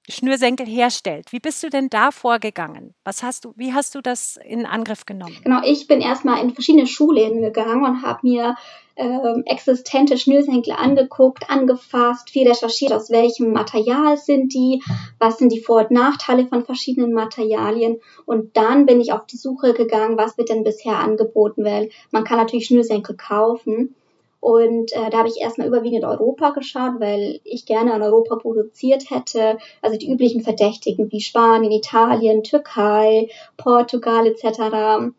Schnürsenkel 0.09 0.67
herstellt. 0.67 1.33
Wie 1.33 1.41
bist 1.41 1.63
du 1.63 1.69
denn 1.69 1.89
da 1.89 2.11
vorgegangen? 2.11 2.95
Was 3.05 3.23
hast 3.23 3.45
du, 3.45 3.53
wie 3.57 3.73
hast 3.73 3.95
du 3.95 4.01
das 4.01 4.39
in 4.45 4.67
Angriff 4.67 5.05
genommen? 5.07 5.37
Genau, 5.43 5.61
ich 5.65 5.87
bin 5.87 6.01
erstmal 6.01 6.43
in 6.43 6.55
verschiedene 6.55 6.87
Schulläden 6.87 7.43
gegangen 7.43 7.85
und 7.85 8.03
habe 8.03 8.21
mir 8.23 8.57
ähm, 8.97 9.43
existente 9.45 10.17
Schnürsenkel 10.17 10.73
angeguckt, 10.73 11.51
angefasst, 11.51 12.31
viel 12.31 12.49
recherchiert, 12.49 12.93
aus 12.93 13.11
welchem 13.11 13.53
Material 13.53 14.17
sind 14.17 14.55
die, 14.55 14.83
was 15.19 15.39
sind 15.39 15.53
die 15.53 15.61
Vor- 15.61 15.83
und 15.83 15.91
Nachteile 15.91 16.47
von 16.47 16.65
verschiedenen 16.65 17.13
Materialien. 17.13 18.01
Und 18.25 18.57
dann 18.57 18.87
bin 18.87 19.01
ich 19.01 19.13
auf 19.13 19.27
die 19.27 19.37
Suche 19.37 19.75
gegangen, 19.75 20.17
was 20.17 20.39
wird 20.39 20.49
denn 20.49 20.65
bisher 20.65 20.99
angeboten, 20.99 21.65
weil 21.65 21.91
man 22.11 22.25
kann 22.25 22.39
natürlich 22.39 22.67
Schnürsenkel 22.67 23.17
kaufen. 23.17 23.95
Und 24.41 24.93
äh, 24.93 25.11
da 25.11 25.19
habe 25.19 25.29
ich 25.29 25.41
erstmal 25.41 25.67
überwiegend 25.67 26.05
Europa 26.05 26.51
geschaut, 26.51 27.01
weil 27.01 27.41
ich 27.45 27.67
gerne 27.67 27.97
in 27.97 28.03
Europa 28.03 28.37
produziert 28.37 29.11
hätte. 29.11 29.59
Also 29.83 29.99
die 29.99 30.11
üblichen 30.11 30.43
Verdächtigen 30.43 31.11
wie 31.11 31.21
Spanien, 31.21 31.73
Italien, 31.73 32.43
Türkei, 32.43 33.29
Portugal 33.57 34.27
etc. 34.27 35.13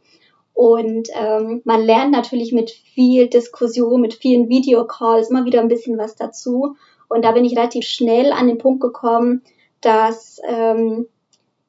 Und 0.53 1.09
ähm, 1.13 1.61
man 1.65 1.83
lernt 1.83 2.11
natürlich 2.11 2.51
mit 2.51 2.71
viel 2.71 3.27
Diskussion, 3.27 4.01
mit 4.01 4.13
vielen 4.13 4.49
Videocalls 4.49 5.29
immer 5.29 5.45
wieder 5.45 5.59
ein 5.59 5.67
bisschen 5.67 5.97
was 5.97 6.15
dazu. 6.15 6.75
Und 7.09 7.23
da 7.23 7.31
bin 7.31 7.45
ich 7.45 7.57
relativ 7.57 7.85
schnell 7.85 8.31
an 8.31 8.47
den 8.47 8.57
Punkt 8.57 8.81
gekommen, 8.81 9.43
dass 9.81 10.41
ähm, 10.47 11.07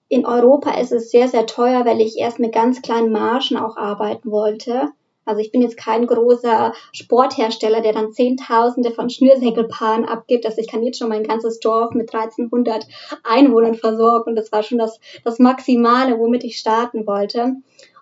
in 0.09 0.25
Europa 0.25 0.79
ist 0.81 0.93
es 0.93 1.11
sehr, 1.11 1.29
sehr 1.29 1.47
teuer, 1.47 1.85
weil 1.85 2.01
ich 2.01 2.19
erst 2.19 2.39
mit 2.39 2.53
ganz 2.53 2.81
kleinen 2.83 3.13
Margen 3.13 3.57
auch 3.57 3.77
arbeiten 3.77 4.31
wollte. 4.31 4.89
Also 5.29 5.41
ich 5.41 5.53
bin 5.53 5.63
jetzt 5.63 5.77
kein 5.77 6.07
großer 6.07 6.73
Sporthersteller, 6.93 7.81
der 7.81 7.93
dann 7.93 8.13
Zehntausende 8.13 8.91
von 8.91 9.11
Schnürsenkelpaaren 9.11 10.05
abgibt. 10.05 10.47
Also 10.47 10.61
ich 10.61 10.69
kann 10.69 10.83
jetzt 10.83 10.99
schon 10.99 11.11
mein 11.11 11.25
ganzes 11.25 11.61
Dorf 11.61 11.95
mit 11.95 12.13
1300 12.13 12.87
Einwohnern 13.25 13.75
versorgen. 13.75 14.31
Und 14.31 14.37
das 14.37 14.51
war 14.53 14.63
schon 14.63 14.79
das, 14.79 14.99
das 15.25 15.39
Maximale, 15.39 16.19
womit 16.19 16.45
ich 16.45 16.59
starten 16.59 17.07
wollte. 17.07 17.57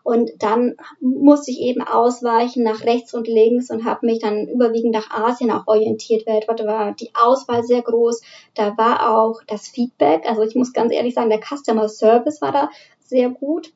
Und 0.06 0.30
dann 0.38 0.76
musste 1.00 1.50
ich 1.50 1.58
eben 1.58 1.82
ausweichen 1.82 2.62
nach 2.62 2.84
rechts 2.84 3.12
und 3.12 3.26
links 3.26 3.72
und 3.72 3.84
habe 3.84 4.06
mich 4.06 4.20
dann 4.20 4.46
überwiegend 4.46 4.92
nach 4.92 5.10
Asien 5.10 5.50
auch 5.50 5.66
orientiert. 5.66 6.28
Weltweit 6.28 6.64
war 6.64 6.92
die 6.92 7.10
Auswahl 7.20 7.64
sehr 7.64 7.82
groß. 7.82 8.22
Da 8.54 8.78
war 8.78 9.18
auch 9.18 9.42
das 9.48 9.66
Feedback. 9.66 10.22
Also 10.28 10.42
ich 10.42 10.54
muss 10.54 10.72
ganz 10.72 10.92
ehrlich 10.92 11.14
sagen, 11.14 11.30
der 11.30 11.40
Customer 11.40 11.88
Service 11.88 12.40
war 12.40 12.52
da 12.52 12.70
sehr 13.00 13.30
gut. 13.30 13.72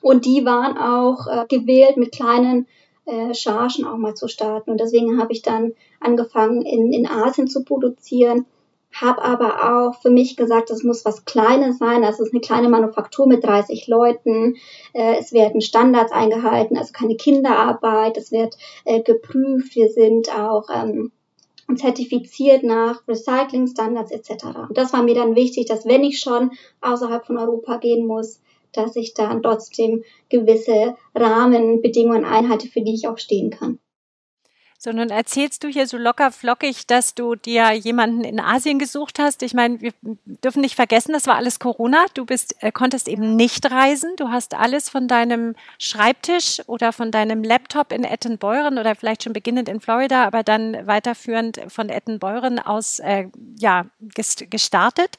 Und 0.00 0.24
die 0.24 0.46
waren 0.46 0.78
auch 0.78 1.26
äh, 1.26 1.46
gewählt 1.48 1.98
mit 1.98 2.12
kleinen 2.12 2.66
äh, 3.08 3.34
Chargen 3.34 3.84
auch 3.84 3.96
mal 3.96 4.14
zu 4.14 4.28
starten. 4.28 4.70
Und 4.70 4.80
deswegen 4.80 5.20
habe 5.20 5.32
ich 5.32 5.42
dann 5.42 5.72
angefangen, 6.00 6.62
in, 6.62 6.92
in 6.92 7.08
Asien 7.08 7.48
zu 7.48 7.64
produzieren 7.64 8.46
habe 8.92 9.22
aber 9.22 9.86
auch 9.86 10.00
für 10.00 10.10
mich 10.10 10.36
gesagt, 10.36 10.70
es 10.70 10.82
muss 10.82 11.04
was 11.04 11.24
Kleines 11.24 11.78
sein. 11.78 12.04
Also 12.04 12.22
es 12.22 12.28
ist 12.28 12.34
eine 12.34 12.40
kleine 12.40 12.68
Manufaktur 12.68 13.26
mit 13.26 13.44
30 13.44 13.86
Leuten. 13.86 14.56
Äh, 14.92 15.16
es 15.18 15.32
werden 15.32 15.60
Standards 15.60 16.12
eingehalten, 16.12 16.76
also 16.76 16.92
keine 16.92 17.16
Kinderarbeit. 17.16 18.16
Es 18.16 18.32
wird 18.32 18.56
äh, 18.84 19.02
geprüft. 19.02 19.74
Wir 19.74 19.90
sind 19.90 20.34
auch 20.36 20.68
ähm, 20.74 21.12
zertifiziert 21.76 22.62
nach 22.62 23.06
Recycling-Standards 23.06 24.10
etc. 24.10 24.44
Und 24.68 24.78
das 24.78 24.92
war 24.92 25.02
mir 25.02 25.14
dann 25.14 25.36
wichtig, 25.36 25.66
dass 25.66 25.86
wenn 25.86 26.02
ich 26.02 26.18
schon 26.18 26.52
außerhalb 26.80 27.26
von 27.26 27.36
Europa 27.36 27.76
gehen 27.76 28.06
muss, 28.06 28.40
dass 28.72 28.96
ich 28.96 29.14
dann 29.14 29.42
trotzdem 29.42 30.04
gewisse 30.28 30.96
Rahmenbedingungen 31.14 32.24
einhalte, 32.24 32.68
für 32.68 32.82
die 32.82 32.94
ich 32.94 33.08
auch 33.08 33.18
stehen 33.18 33.50
kann. 33.50 33.78
So, 34.80 34.92
nun 34.92 35.10
erzählst 35.10 35.64
du 35.64 35.68
hier 35.68 35.88
so 35.88 35.96
locker 35.96 36.30
flockig, 36.30 36.86
dass 36.86 37.16
du 37.16 37.34
dir 37.34 37.72
jemanden 37.72 38.22
in 38.22 38.38
Asien 38.38 38.78
gesucht 38.78 39.18
hast. 39.18 39.42
Ich 39.42 39.52
meine, 39.52 39.80
wir 39.80 39.92
dürfen 40.02 40.60
nicht 40.60 40.76
vergessen, 40.76 41.12
das 41.12 41.26
war 41.26 41.34
alles 41.34 41.58
Corona. 41.58 42.06
Du 42.14 42.24
bist, 42.24 42.54
äh, 42.62 42.70
konntest 42.70 43.08
eben 43.08 43.34
nicht 43.34 43.68
reisen. 43.72 44.14
Du 44.16 44.28
hast 44.28 44.54
alles 44.54 44.88
von 44.88 45.08
deinem 45.08 45.56
Schreibtisch 45.80 46.62
oder 46.68 46.92
von 46.92 47.10
deinem 47.10 47.42
Laptop 47.42 47.90
in 47.92 48.04
Ettenbeuren 48.04 48.78
oder 48.78 48.94
vielleicht 48.94 49.24
schon 49.24 49.32
beginnend 49.32 49.68
in 49.68 49.80
Florida, 49.80 50.24
aber 50.24 50.44
dann 50.44 50.86
weiterführend 50.86 51.60
von 51.66 51.88
Ettenbeuren 51.88 52.60
aus 52.60 53.00
äh, 53.00 53.26
ja, 53.58 53.86
gestartet. 53.98 55.16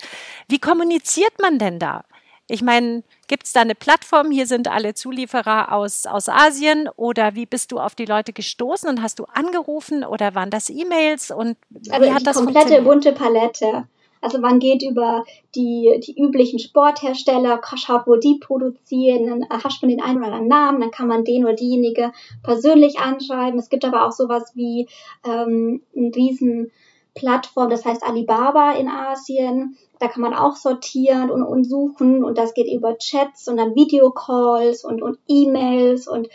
Wie 0.47 0.59
kommuniziert 0.59 1.33
man 1.41 1.59
denn 1.59 1.79
da? 1.79 2.05
Ich 2.51 2.63
meine, 2.63 3.03
gibt 3.27 3.45
es 3.45 3.53
da 3.53 3.61
eine 3.61 3.75
Plattform? 3.75 4.31
Hier 4.31 4.47
sind 4.47 4.67
alle 4.67 4.95
Zulieferer 4.95 5.71
aus, 5.71 6.07
aus 6.07 6.27
Asien 6.29 6.89
oder 6.95 7.35
wie 7.35 7.45
bist 7.45 7.71
du 7.71 7.79
auf 7.79 7.93
die 7.93 8.05
Leute 8.05 8.33
gestoßen 8.33 8.89
und 8.89 9.03
hast 9.03 9.19
du 9.19 9.25
angerufen 9.25 10.03
oder 10.03 10.33
waren 10.33 10.49
das 10.49 10.71
E-Mails 10.71 11.29
und 11.29 11.57
wie 11.69 11.91
also 11.91 12.11
hat 12.11 12.21
die 12.21 12.25
das 12.25 12.37
komplette 12.37 12.81
bunte 12.81 13.11
Palette. 13.11 13.87
Also 14.21 14.39
man 14.39 14.59
geht 14.59 14.81
über 14.83 15.23
die, 15.55 16.01
die 16.05 16.19
üblichen 16.19 16.59
Sporthersteller, 16.59 17.61
schaut, 17.75 18.05
wo 18.05 18.15
die 18.17 18.39
produzieren, 18.41 19.27
dann 19.27 19.63
hascht 19.63 19.81
man 19.81 19.89
den 19.89 20.01
einen 20.01 20.17
oder 20.17 20.27
anderen 20.27 20.47
Namen, 20.47 20.81
dann 20.81 20.91
kann 20.91 21.07
man 21.07 21.23
den 21.23 21.45
oder 21.45 21.53
diejenige 21.53 22.11
persönlich 22.43 22.99
anschreiben. 22.99 23.59
Es 23.59 23.69
gibt 23.69 23.85
aber 23.85 24.05
auch 24.05 24.11
sowas 24.11 24.51
wie 24.55 24.89
ähm, 25.23 25.83
ein 25.95 26.11
riesen 26.13 26.71
Plattform, 27.19 27.69
das 27.69 27.85
heißt 27.85 28.03
Alibaba 28.03 28.71
in 28.71 28.87
Asien. 28.87 29.77
Da 29.99 30.07
kann 30.07 30.21
man 30.21 30.33
auch 30.33 30.55
sortieren 30.55 31.29
und, 31.29 31.43
und 31.43 31.65
suchen 31.65 32.23
und 32.23 32.37
das 32.37 32.53
geht 32.53 32.71
über 32.71 32.97
Chats 32.97 33.49
und 33.49 33.57
dann 33.57 33.75
Videocalls 33.75 34.85
und, 34.85 35.01
und 35.01 35.19
E-Mails 35.27 36.07
und 36.07 36.29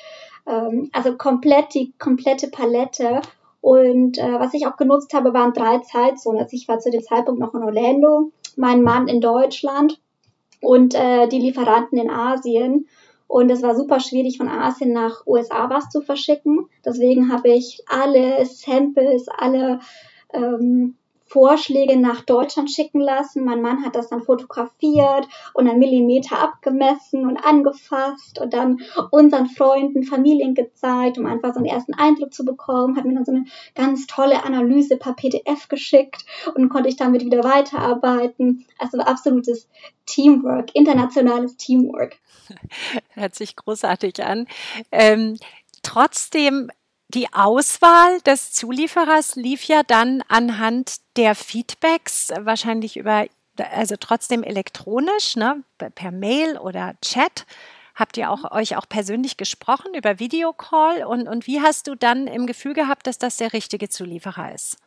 ähm, 0.47 0.91
also 0.93 1.17
komplett 1.17 1.73
die 1.73 1.95
komplette 1.99 2.49
Palette. 2.49 3.23
Und 3.63 4.19
äh, 4.19 4.39
was 4.39 4.53
ich 4.53 4.67
auch 4.67 4.77
genutzt 4.77 5.15
habe, 5.15 5.33
waren 5.33 5.55
drei 5.55 5.79
Zeitzonen. 5.79 6.43
Also 6.43 6.55
ich 6.55 6.69
war 6.69 6.81
zu 6.81 6.91
dem 6.91 7.03
Zeitpunkt 7.03 7.41
noch 7.41 7.55
in 7.55 7.63
Orlando, 7.63 8.31
mein 8.57 8.83
Mann 8.83 9.09
in 9.09 9.23
Deutschland 9.23 9.99
und 10.61 10.95
äh, 10.95 11.29
die 11.29 11.39
Lieferanten 11.39 11.99
in 11.99 12.11
Asien. 12.11 12.89
Und 13.27 13.51
es 13.51 13.63
war 13.63 13.75
super 13.75 14.01
schwierig, 14.01 14.37
von 14.37 14.51
Asien 14.51 14.93
nach 14.93 15.27
USA 15.27 15.71
was 15.71 15.89
zu 15.89 16.03
verschicken. 16.03 16.69
Deswegen 16.85 17.33
habe 17.33 17.49
ich 17.49 17.83
alle 17.89 18.45
Samples, 18.45 19.29
alle 19.29 19.81
ähm, 20.35 20.97
Vorschläge 21.35 21.99
nach 21.99 22.21
Deutschland 22.21 22.71
schicken 22.71 23.01
lassen. 23.01 23.45
Mein 23.45 23.61
Mann 23.61 23.85
hat 23.85 23.97
das 23.97 24.09
dann 24.09 24.23
fotografiert 24.23 25.27
und 25.53 25.67
einen 25.67 25.81
Millimeter 25.81 26.39
abgemessen 26.39 27.27
und 27.27 27.39
angefasst 27.39 28.41
und 28.41 28.55
dann 28.55 28.83
unseren 29.11 29.47
Freunden, 29.47 30.05
Familien 30.05 30.55
gezeigt, 30.55 31.19
um 31.19 31.27
einfach 31.27 31.53
so 31.53 31.59
einen 31.59 31.67
ersten 31.67 31.95
Eindruck 31.95 32.33
zu 32.33 32.45
bekommen. 32.45 32.97
Hat 32.97 33.05
mir 33.05 33.15
dann 33.15 33.25
so 33.25 33.33
eine 33.33 33.47
ganz 33.75 34.07
tolle 34.07 34.45
Analyse 34.45 34.97
per 34.97 35.15
PDF 35.15 35.69
geschickt 35.69 36.25
und 36.55 36.69
konnte 36.69 36.89
ich 36.89 36.97
damit 36.97 37.25
wieder 37.25 37.43
weiterarbeiten. 37.43 38.65
Also 38.79 38.99
absolutes 38.99 39.69
Teamwork, 40.07 40.75
internationales 40.75 41.57
Teamwork. 41.57 42.17
Hört 43.15 43.35
sich 43.35 43.57
großartig 43.57 44.23
an. 44.23 44.47
Ähm, 44.93 45.37
trotzdem 45.83 46.71
die 47.09 47.33
Auswahl 47.33 48.21
des 48.23 48.53
Zulieferers 48.53 49.37
lief 49.37 49.65
ja 49.65 49.83
dann 49.83 50.23
anhand 50.29 50.97
der 51.17 51.35
Feedbacks, 51.35 52.33
wahrscheinlich 52.41 52.97
über, 52.97 53.27
also 53.73 53.97
trotzdem 53.99 54.43
elektronisch, 54.43 55.37
ne, 55.37 55.63
per 55.95 56.11
Mail 56.11 56.59
oder 56.59 56.95
Chat. 57.03 57.47
Habt 57.95 58.17
ihr 58.17 58.31
auch, 58.31 58.51
euch 58.51 58.77
auch 58.77 58.89
persönlich 58.89 59.37
gesprochen 59.37 59.95
über 59.95 60.19
Videocall 60.19 61.05
und, 61.05 61.29
und 61.29 61.47
wie 61.47 61.61
hast 61.61 61.87
du 61.87 61.95
dann 61.95 62.27
im 62.27 62.47
Gefühl 62.47 62.75
gehabt, 62.75 63.07
dass 63.07 63.19
das 63.19 63.37
der 63.37 63.53
richtige 63.53 63.89
Zulieferer 63.89 64.53
ist? 64.53 64.79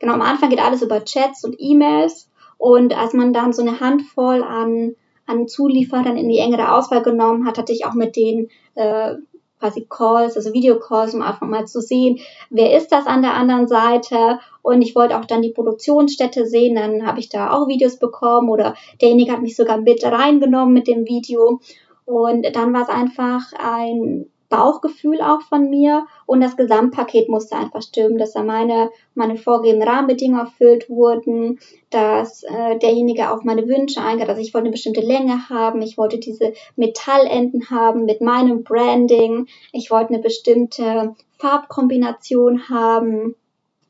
Genau, 0.00 0.14
am 0.14 0.22
Anfang 0.22 0.50
geht 0.50 0.60
alles 0.60 0.82
über 0.82 1.04
Chats 1.04 1.44
und 1.44 1.54
E-Mails 1.58 2.28
und 2.58 2.96
als 2.96 3.12
man 3.12 3.32
dann 3.32 3.52
so 3.52 3.62
eine 3.62 3.78
Handvoll 3.78 4.42
an, 4.42 4.96
an 5.26 5.46
Zulieferern 5.46 6.16
in 6.16 6.28
die 6.28 6.38
engere 6.38 6.72
Auswahl 6.72 7.02
genommen 7.02 7.46
hat, 7.46 7.58
hatte 7.58 7.72
ich 7.72 7.84
auch 7.84 7.94
mit 7.94 8.16
denen 8.16 8.48
äh, 8.74 9.14
quasi 9.58 9.86
Calls, 9.88 10.36
also 10.36 10.52
Videocalls, 10.52 11.14
um 11.14 11.22
einfach 11.22 11.46
mal 11.46 11.66
zu 11.66 11.80
sehen, 11.80 12.20
wer 12.50 12.76
ist 12.76 12.92
das 12.92 13.06
an 13.06 13.22
der 13.22 13.34
anderen 13.34 13.66
Seite. 13.66 14.38
Und 14.62 14.82
ich 14.82 14.94
wollte 14.94 15.18
auch 15.18 15.24
dann 15.24 15.42
die 15.42 15.52
Produktionsstätte 15.52 16.46
sehen, 16.46 16.74
dann 16.74 17.06
habe 17.06 17.20
ich 17.20 17.28
da 17.28 17.52
auch 17.52 17.68
Videos 17.68 17.98
bekommen 17.98 18.48
oder 18.48 18.74
derjenige 19.00 19.32
hat 19.32 19.42
mich 19.42 19.56
sogar 19.56 19.78
mit 19.78 20.04
reingenommen 20.04 20.74
mit 20.74 20.86
dem 20.86 21.06
Video. 21.06 21.60
Und 22.04 22.44
dann 22.54 22.72
war 22.74 22.82
es 22.82 22.88
einfach 22.88 23.52
ein 23.58 24.26
Bauchgefühl 24.54 25.20
auch 25.20 25.40
von 25.42 25.68
mir 25.68 26.06
und 26.26 26.40
das 26.40 26.56
Gesamtpaket 26.56 27.28
musste 27.28 27.56
einfach 27.56 27.82
stimmen, 27.82 28.18
dass 28.18 28.34
da 28.34 28.44
meine, 28.44 28.90
meine 29.14 29.36
vorgegebenen 29.36 29.88
Rahmenbedingungen 29.88 30.46
erfüllt 30.46 30.88
wurden, 30.88 31.58
dass 31.90 32.44
äh, 32.44 32.78
derjenige 32.78 33.30
auf 33.30 33.42
meine 33.42 33.66
Wünsche 33.66 34.00
eingeht. 34.00 34.28
Also 34.28 34.40
ich 34.40 34.54
wollte 34.54 34.66
eine 34.66 34.72
bestimmte 34.72 35.00
Länge 35.00 35.48
haben, 35.48 35.82
ich 35.82 35.98
wollte 35.98 36.18
diese 36.18 36.52
Metallenden 36.76 37.68
haben 37.70 38.04
mit 38.04 38.20
meinem 38.20 38.62
Branding, 38.62 39.48
ich 39.72 39.90
wollte 39.90 40.14
eine 40.14 40.22
bestimmte 40.22 41.16
Farbkombination 41.38 42.68
haben 42.68 43.34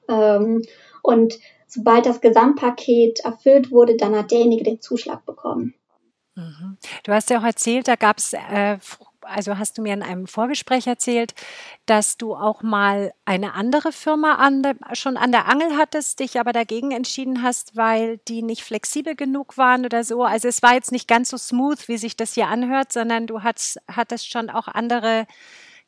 ähm, 0.08 0.62
und 1.02 1.38
sobald 1.66 2.06
das 2.06 2.22
Gesamtpaket 2.22 3.20
erfüllt 3.20 3.70
wurde, 3.70 3.96
dann 3.96 4.16
hat 4.16 4.30
derjenige 4.30 4.64
den 4.64 4.80
Zuschlag 4.80 5.26
bekommen. 5.26 5.74
Mhm. 6.36 6.78
Du 7.04 7.12
hast 7.12 7.30
ja 7.30 7.38
auch 7.38 7.44
erzählt, 7.44 7.86
da 7.86 7.96
gab 7.96 8.18
es 8.18 8.32
äh, 8.32 8.78
also 9.24 9.58
hast 9.58 9.78
du 9.78 9.82
mir 9.82 9.94
in 9.94 10.02
einem 10.02 10.26
Vorgespräch 10.26 10.86
erzählt, 10.86 11.34
dass 11.86 12.16
du 12.16 12.34
auch 12.34 12.62
mal 12.62 13.12
eine 13.24 13.54
andere 13.54 13.92
Firma 13.92 14.34
an 14.34 14.62
der, 14.62 14.76
schon 14.92 15.16
an 15.16 15.32
der 15.32 15.48
Angel 15.48 15.76
hattest, 15.76 16.20
dich 16.20 16.38
aber 16.38 16.52
dagegen 16.52 16.90
entschieden 16.90 17.42
hast, 17.42 17.76
weil 17.76 18.18
die 18.28 18.42
nicht 18.42 18.62
flexibel 18.62 19.14
genug 19.14 19.58
waren 19.58 19.84
oder 19.84 20.04
so. 20.04 20.24
Also 20.24 20.48
es 20.48 20.62
war 20.62 20.74
jetzt 20.74 20.92
nicht 20.92 21.08
ganz 21.08 21.30
so 21.30 21.36
smooth, 21.36 21.88
wie 21.88 21.98
sich 21.98 22.16
das 22.16 22.34
hier 22.34 22.48
anhört, 22.48 22.92
sondern 22.92 23.26
du 23.26 23.42
hattest, 23.42 23.78
hattest 23.90 24.30
schon 24.30 24.50
auch 24.50 24.68
andere 24.68 25.26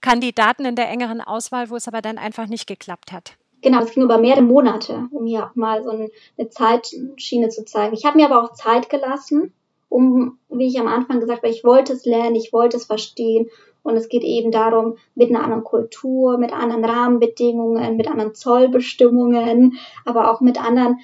Kandidaten 0.00 0.64
in 0.64 0.76
der 0.76 0.88
engeren 0.88 1.20
Auswahl, 1.20 1.70
wo 1.70 1.76
es 1.76 1.88
aber 1.88 2.02
dann 2.02 2.18
einfach 2.18 2.46
nicht 2.46 2.66
geklappt 2.66 3.12
hat. 3.12 3.36
Genau, 3.62 3.82
es 3.82 3.92
ging 3.92 4.04
über 4.04 4.18
mehrere 4.18 4.42
Monate, 4.42 5.08
um 5.10 5.24
mir 5.24 5.46
auch 5.46 5.54
mal 5.56 5.82
so 5.82 5.90
eine 5.90 6.48
Zeitschiene 6.50 7.48
zu 7.48 7.64
zeigen. 7.64 7.94
Ich 7.94 8.04
habe 8.04 8.16
mir 8.16 8.26
aber 8.26 8.42
auch 8.42 8.52
Zeit 8.52 8.90
gelassen, 8.90 9.52
um, 9.88 10.38
wie 10.48 10.66
ich 10.66 10.78
am 10.80 10.88
Anfang 10.88 11.20
gesagt 11.20 11.42
habe, 11.42 11.52
ich 11.52 11.64
wollte 11.64 11.92
es 11.92 12.04
lernen, 12.04 12.34
ich 12.34 12.52
wollte 12.52 12.76
es 12.76 12.86
verstehen. 12.86 13.48
Und 13.82 13.96
es 13.96 14.08
geht 14.08 14.24
eben 14.24 14.50
darum, 14.50 14.96
mit 15.14 15.30
einer 15.30 15.44
anderen 15.44 15.62
Kultur, 15.62 16.38
mit 16.38 16.52
anderen 16.52 16.84
Rahmenbedingungen, 16.84 17.96
mit 17.96 18.10
anderen 18.10 18.34
Zollbestimmungen, 18.34 19.78
aber 20.04 20.32
auch 20.32 20.40
mit 20.40 20.60
anderen 20.60 20.98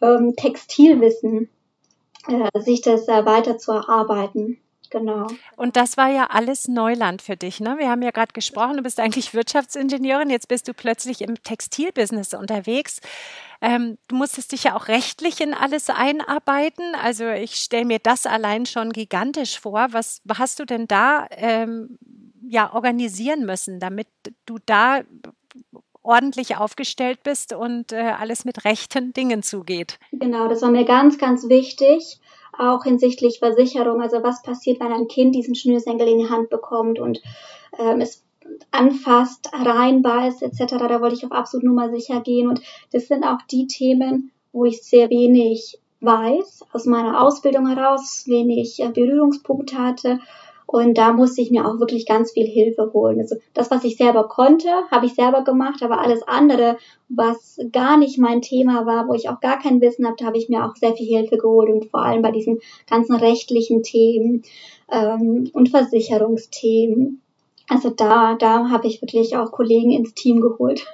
ähm, 0.00 0.34
Textilwissen, 0.36 1.48
äh, 2.28 2.60
sich 2.60 2.80
das 2.80 3.08
äh, 3.08 3.26
weiter 3.26 3.58
zu 3.58 3.72
erarbeiten. 3.72 4.58
Genau. 4.90 5.26
Und 5.56 5.76
das 5.76 5.96
war 5.96 6.08
ja 6.08 6.28
alles 6.30 6.68
Neuland 6.68 7.22
für 7.22 7.36
dich, 7.36 7.60
ne? 7.60 7.76
Wir 7.78 7.90
haben 7.90 8.02
ja 8.02 8.10
gerade 8.10 8.32
gesprochen, 8.32 8.76
du 8.76 8.82
bist 8.82 9.00
eigentlich 9.00 9.34
Wirtschaftsingenieurin, 9.34 10.30
jetzt 10.30 10.48
bist 10.48 10.68
du 10.68 10.74
plötzlich 10.74 11.20
im 11.20 11.42
Textilbusiness 11.42 12.34
unterwegs. 12.34 13.00
Ähm, 13.60 13.98
du 14.08 14.16
musstest 14.16 14.52
dich 14.52 14.64
ja 14.64 14.76
auch 14.76 14.88
rechtlich 14.88 15.40
in 15.40 15.52
alles 15.52 15.90
einarbeiten. 15.90 16.94
Also 17.02 17.28
ich 17.28 17.56
stelle 17.56 17.84
mir 17.84 17.98
das 17.98 18.26
allein 18.26 18.66
schon 18.66 18.92
gigantisch 18.92 19.58
vor. 19.58 19.88
Was 19.90 20.22
hast 20.38 20.60
du 20.60 20.64
denn 20.64 20.86
da 20.86 21.26
ähm, 21.30 21.98
ja 22.46 22.72
organisieren 22.72 23.44
müssen, 23.44 23.80
damit 23.80 24.06
du 24.46 24.58
da 24.64 25.00
ordentlich 26.02 26.56
aufgestellt 26.56 27.22
bist 27.22 27.52
und 27.52 27.92
äh, 27.92 27.96
alles 27.96 28.44
mit 28.44 28.64
rechten 28.64 29.12
Dingen 29.12 29.42
zugeht? 29.42 29.98
Genau, 30.12 30.48
das 30.48 30.62
war 30.62 30.70
mir 30.70 30.84
ganz, 30.84 31.18
ganz 31.18 31.48
wichtig 31.48 32.20
auch 32.58 32.84
hinsichtlich 32.84 33.38
Versicherung. 33.38 34.02
Also 34.02 34.22
was 34.22 34.42
passiert, 34.42 34.80
wenn 34.80 34.92
ein 34.92 35.08
Kind 35.08 35.34
diesen 35.34 35.54
Schnürsenkel 35.54 36.08
in 36.08 36.18
die 36.18 36.30
Hand 36.30 36.50
bekommt 36.50 36.98
und 36.98 37.22
ähm, 37.78 38.00
es 38.00 38.24
anfasst, 38.70 39.50
reinbeißt 39.52 40.42
etc. 40.42 40.76
Da 40.78 41.00
wollte 41.00 41.14
ich 41.14 41.24
auf 41.24 41.32
absolut 41.32 41.64
Nummer 41.64 41.90
sicher 41.90 42.20
gehen. 42.20 42.48
Und 42.48 42.60
das 42.92 43.08
sind 43.08 43.24
auch 43.24 43.42
die 43.50 43.66
Themen, 43.66 44.32
wo 44.52 44.64
ich 44.64 44.82
sehr 44.82 45.10
wenig 45.10 45.78
weiß, 46.00 46.64
aus 46.72 46.86
meiner 46.86 47.22
Ausbildung 47.22 47.68
heraus, 47.68 48.24
wenig 48.26 48.80
äh, 48.80 48.88
Berührungspunkte 48.88 49.78
hatte 49.78 50.20
und 50.70 50.98
da 50.98 51.14
musste 51.14 51.40
ich 51.40 51.50
mir 51.50 51.66
auch 51.66 51.80
wirklich 51.80 52.04
ganz 52.04 52.32
viel 52.32 52.46
Hilfe 52.46 52.90
holen. 52.92 53.18
Also 53.20 53.36
das, 53.54 53.70
was 53.70 53.84
ich 53.84 53.96
selber 53.96 54.28
konnte, 54.28 54.68
habe 54.90 55.06
ich 55.06 55.14
selber 55.14 55.42
gemacht, 55.42 55.82
aber 55.82 55.98
alles 55.98 56.22
andere, 56.28 56.76
was 57.08 57.58
gar 57.72 57.96
nicht 57.96 58.18
mein 58.18 58.42
Thema 58.42 58.84
war, 58.84 59.08
wo 59.08 59.14
ich 59.14 59.30
auch 59.30 59.40
gar 59.40 59.58
kein 59.58 59.80
Wissen 59.80 60.04
habe, 60.04 60.16
da 60.18 60.26
habe 60.26 60.36
ich 60.36 60.50
mir 60.50 60.66
auch 60.66 60.76
sehr 60.76 60.94
viel 60.94 61.06
Hilfe 61.06 61.38
geholt 61.38 61.70
und 61.70 61.86
vor 61.86 62.02
allem 62.02 62.20
bei 62.20 62.32
diesen 62.32 62.58
ganzen 62.86 63.16
rechtlichen 63.16 63.82
Themen 63.82 64.42
ähm, 64.92 65.48
und 65.54 65.70
Versicherungsthemen. 65.70 67.22
Also 67.70 67.88
da, 67.88 68.34
da 68.34 68.68
habe 68.68 68.88
ich 68.88 69.00
wirklich 69.00 69.38
auch 69.38 69.52
Kollegen 69.52 69.90
ins 69.90 70.12
Team 70.12 70.42
geholt. 70.42 70.86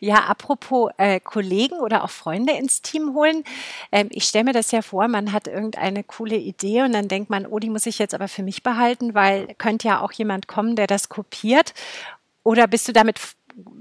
Ja, 0.00 0.24
apropos 0.24 0.90
äh, 0.98 1.18
Kollegen 1.20 1.76
oder 1.80 2.04
auch 2.04 2.10
Freunde 2.10 2.52
ins 2.52 2.82
Team 2.82 3.14
holen. 3.14 3.44
Ähm, 3.90 4.08
ich 4.10 4.24
stelle 4.24 4.44
mir 4.44 4.52
das 4.52 4.70
ja 4.70 4.82
vor, 4.82 5.08
man 5.08 5.32
hat 5.32 5.48
irgendeine 5.48 6.04
coole 6.04 6.36
Idee 6.36 6.82
und 6.82 6.92
dann 6.92 7.08
denkt 7.08 7.30
man, 7.30 7.46
oh, 7.46 7.58
die 7.58 7.70
muss 7.70 7.86
ich 7.86 7.98
jetzt 7.98 8.14
aber 8.14 8.28
für 8.28 8.42
mich 8.42 8.62
behalten, 8.62 9.14
weil 9.14 9.54
könnte 9.58 9.88
ja 9.88 10.00
auch 10.00 10.12
jemand 10.12 10.48
kommen, 10.48 10.76
der 10.76 10.86
das 10.86 11.08
kopiert. 11.08 11.72
Oder 12.42 12.66
bist 12.66 12.86
du 12.86 12.92
damit 12.92 13.18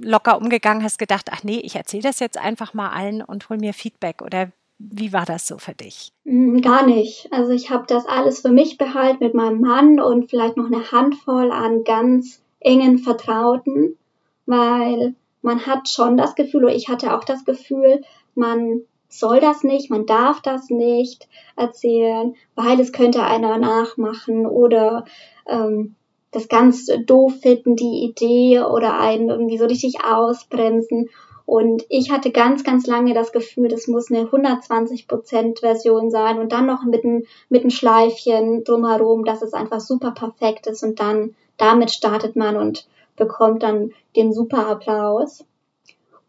locker 0.02 0.38
umgegangen, 0.38 0.84
hast 0.84 0.98
gedacht, 0.98 1.30
ach 1.32 1.44
nee, 1.44 1.60
ich 1.60 1.76
erzähle 1.76 2.04
das 2.04 2.20
jetzt 2.20 2.38
einfach 2.38 2.74
mal 2.74 2.90
allen 2.90 3.22
und 3.22 3.50
hol 3.50 3.58
mir 3.58 3.74
Feedback? 3.74 4.22
Oder 4.22 4.52
wie 4.78 5.14
war 5.14 5.26
das 5.26 5.48
so 5.48 5.58
für 5.58 5.74
dich? 5.74 6.12
Mm, 6.24 6.60
gar 6.60 6.86
nicht. 6.86 7.32
Also 7.32 7.52
ich 7.52 7.70
habe 7.70 7.86
das 7.88 8.06
alles 8.06 8.40
für 8.40 8.52
mich 8.52 8.78
behalten 8.78 9.24
mit 9.24 9.34
meinem 9.34 9.62
Mann 9.62 10.00
und 10.00 10.30
vielleicht 10.30 10.58
noch 10.58 10.68
eine 10.68 10.92
Handvoll 10.92 11.52
an 11.52 11.84
ganz 11.84 12.42
engen 12.60 13.00
Vertrauten 13.00 13.98
weil 14.46 15.16
man 15.42 15.66
hat 15.66 15.90
schon 15.90 16.18
das 16.18 16.36
Gefühl, 16.36 16.66
oder 16.66 16.76
ich 16.76 16.90
hatte 16.90 17.16
auch 17.16 17.24
das 17.24 17.46
Gefühl, 17.46 18.02
man 18.34 18.82
soll 19.10 19.40
das 19.40 19.64
nicht, 19.64 19.90
man 19.90 20.06
darf 20.06 20.42
das 20.42 20.70
nicht 20.70 21.28
erzählen, 21.56 22.36
weil 22.56 22.80
es 22.80 22.92
könnte 22.92 23.24
einer 23.24 23.58
nachmachen 23.58 24.46
oder 24.46 25.06
ähm, 25.48 25.96
das 26.32 26.50
ganz 26.50 26.88
doof 27.06 27.34
finden, 27.42 27.76
die 27.76 28.04
Idee 28.04 28.60
oder 28.62 29.00
einen 29.00 29.30
irgendwie 29.30 29.58
so 29.58 29.66
richtig 29.66 30.04
ausbremsen. 30.04 31.10
Und 31.46 31.86
ich 31.90 32.12
hatte 32.12 32.32
ganz, 32.32 32.64
ganz 32.64 32.88
lange 32.88 33.14
das 33.14 33.32
Gefühl, 33.32 33.70
das 33.70 33.88
muss 33.88 34.12
eine 34.12 34.26
120% 34.26 35.60
Version 35.60 36.10
sein 36.10 36.40
und 36.40 36.52
dann 36.52 36.66
noch 36.66 36.84
mit 36.84 37.06
einem 37.06 37.24
mit 37.50 37.64
ein 37.64 37.70
Schleifchen 37.70 38.64
drumherum, 38.64 39.24
dass 39.24 39.44
es 39.44 39.54
einfach 39.54 39.80
super 39.80 40.12
perfekt 40.12 40.66
ist 40.68 40.84
und 40.84 41.00
dann 41.00 41.36
damit 41.58 41.92
startet 41.92 42.36
man 42.36 42.58
und 42.58 42.88
bekommt 43.16 43.64
dann 43.64 43.92
den 44.16 44.34
super 44.34 44.68
Applaus. 44.68 45.46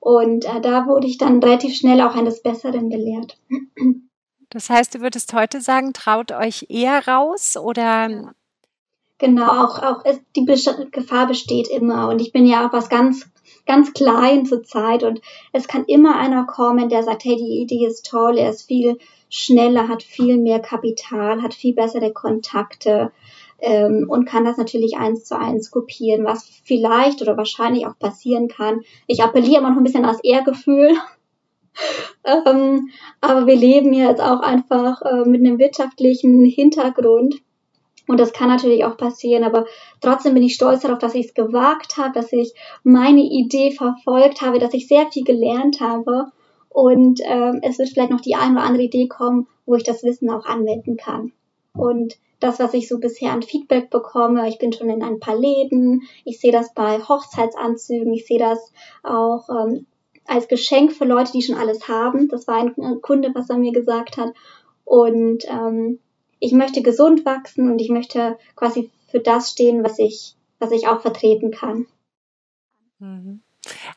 Und 0.01 0.45
äh, 0.45 0.61
da 0.61 0.87
wurde 0.87 1.07
ich 1.07 1.19
dann 1.19 1.43
relativ 1.43 1.75
schnell 1.75 2.01
auch 2.01 2.15
eines 2.15 2.43
Besseren 2.43 2.89
belehrt. 2.89 3.39
Das 4.51 4.71
heißt, 4.71 4.95
du 4.95 5.01
würdest 5.01 5.33
heute 5.35 5.61
sagen, 5.61 5.93
traut 5.93 6.31
euch 6.31 6.67
eher 6.69 7.07
raus 7.09 7.57
oder? 7.57 8.33
Genau, 9.19 9.49
auch, 9.49 9.83
auch 9.83 10.05
ist, 10.05 10.21
die 10.37 10.45
Gefahr 10.45 11.27
besteht 11.27 11.69
immer. 11.69 12.09
Und 12.09 12.21
ich 12.21 12.33
bin 12.33 12.47
ja 12.47 12.67
auch 12.67 12.73
was 12.73 12.89
ganz, 12.89 13.29
ganz 13.67 13.93
klein 13.93 14.47
zur 14.47 14.63
Zeit. 14.63 15.03
Und 15.03 15.21
es 15.53 15.67
kann 15.67 15.85
immer 15.87 16.17
einer 16.17 16.45
kommen, 16.45 16.89
der 16.89 17.03
sagt, 17.03 17.25
hey, 17.25 17.37
die 17.37 17.61
Idee 17.61 17.87
ist 17.87 18.07
toll, 18.07 18.39
er 18.39 18.51
ist 18.51 18.69
viel 18.69 18.99
schneller, 19.29 19.89
hat 19.89 20.03
viel 20.03 20.37
mehr 20.37 20.61
Kapital, 20.61 21.43
hat 21.43 21.55
viel 21.55 21.75
bessere 21.75 22.13
Kontakte, 22.13 23.11
ähm, 23.59 24.07
und 24.09 24.27
kann 24.27 24.45
das 24.45 24.57
natürlich 24.57 24.97
eins 24.97 25.25
zu 25.25 25.39
eins 25.39 25.71
kopieren, 25.71 26.25
was 26.25 26.49
vielleicht 26.65 27.23
oder 27.23 27.37
wahrscheinlich 27.37 27.87
auch 27.87 27.99
passieren 27.99 28.49
kann. 28.49 28.83
Ich 29.07 29.23
appelliere 29.23 29.61
immer 29.61 29.71
noch 29.71 29.79
ein 29.79 29.85
bisschen 29.85 30.05
aus 30.05 30.23
Ehrgefühl. 30.23 30.91
ähm, 32.25 32.89
aber 33.21 33.47
wir 33.47 33.57
leben 33.57 33.93
jetzt 33.93 34.21
auch 34.21 34.41
einfach 34.41 35.03
äh, 35.03 35.29
mit 35.29 35.41
einem 35.41 35.59
wirtschaftlichen 35.59 36.45
Hintergrund. 36.45 37.37
Und 38.09 38.21
das 38.21 38.33
kann 38.33 38.49
natürlich 38.49 38.85
auch 38.85 38.97
passieren, 38.97 39.43
aber 39.43 39.67
trotzdem 40.01 40.35
bin 40.35 40.45
ich 40.45 40.55
stolz 40.55 40.83
darauf, 40.83 41.01
dass 41.01 41.17
ich 41.17 41.27
es 41.27 41.35
gewagt 41.35 41.97
habe, 41.97 42.13
dass 42.13 42.33
ich 42.33 42.55
meine 42.85 43.23
Idee 43.23 43.73
verfolgt 43.73 44.43
habe, 44.43 44.61
dass 44.61 44.75
ich 44.75 44.87
sehr 44.87 45.11
viel 45.11 45.25
gelernt 45.25 45.81
habe. 45.81 46.27
Und 46.69 47.21
ähm, 47.25 47.61
es 47.63 47.79
wird 47.79 47.89
vielleicht 47.89 48.11
noch 48.11 48.21
die 48.21 48.37
eine 48.37 48.53
oder 48.53 48.63
andere 48.63 48.85
Idee 48.85 49.09
kommen, 49.09 49.49
wo 49.65 49.75
ich 49.75 49.83
das 49.83 50.05
Wissen 50.05 50.31
auch 50.31 50.47
anwenden 50.47 50.97
kann. 50.97 51.33
Und 51.77 52.19
das, 52.41 52.59
was 52.59 52.75
ich 52.75 52.89
so 52.89 52.99
bisher 52.99 53.33
an 53.33 53.43
Feedback 53.43 53.91
bekomme. 53.91 54.49
Ich 54.49 54.59
bin 54.59 54.73
schon 54.73 54.91
in 54.91 55.03
ein 55.03 55.21
paar 55.21 55.39
Läden. 55.39 56.03
Ich 56.25 56.41
sehe 56.41 56.53
das 56.53 56.75
bei 56.75 56.99
Hochzeitsanzügen. 56.99 58.13
Ich 58.13 58.27
sehe 58.27 58.39
das 58.39 58.73
auch 59.03 59.49
ähm, 59.49 59.87
als 60.27 60.49
Geschenk 60.49 60.93
für 60.93 61.05
Leute, 61.05 61.33
die 61.33 61.43
schon 61.43 61.57
alles 61.57 61.89
haben. 61.89 62.29
Das 62.29 62.47
war 62.47 62.57
ein 62.57 63.01
Kunde, 63.01 63.31
was 63.35 63.49
er 63.49 63.59
mir 63.59 63.73
gesagt 63.73 64.17
hat. 64.17 64.35
Und 64.85 65.45
ähm, 65.49 65.99
ich 66.39 66.53
möchte 66.53 66.83
gesund 66.83 67.25
wachsen 67.25 67.71
und 67.71 67.81
ich 67.81 67.89
möchte 67.89 68.39
quasi 68.55 68.91
für 69.09 69.21
das 69.21 69.51
stehen, 69.51 69.83
was 69.83 69.99
ich, 69.99 70.37
was 70.59 70.71
ich 70.73 70.89
auch 70.89 71.01
vertreten 71.01 71.51
kann. 71.51 71.87
Mhm. 72.99 73.41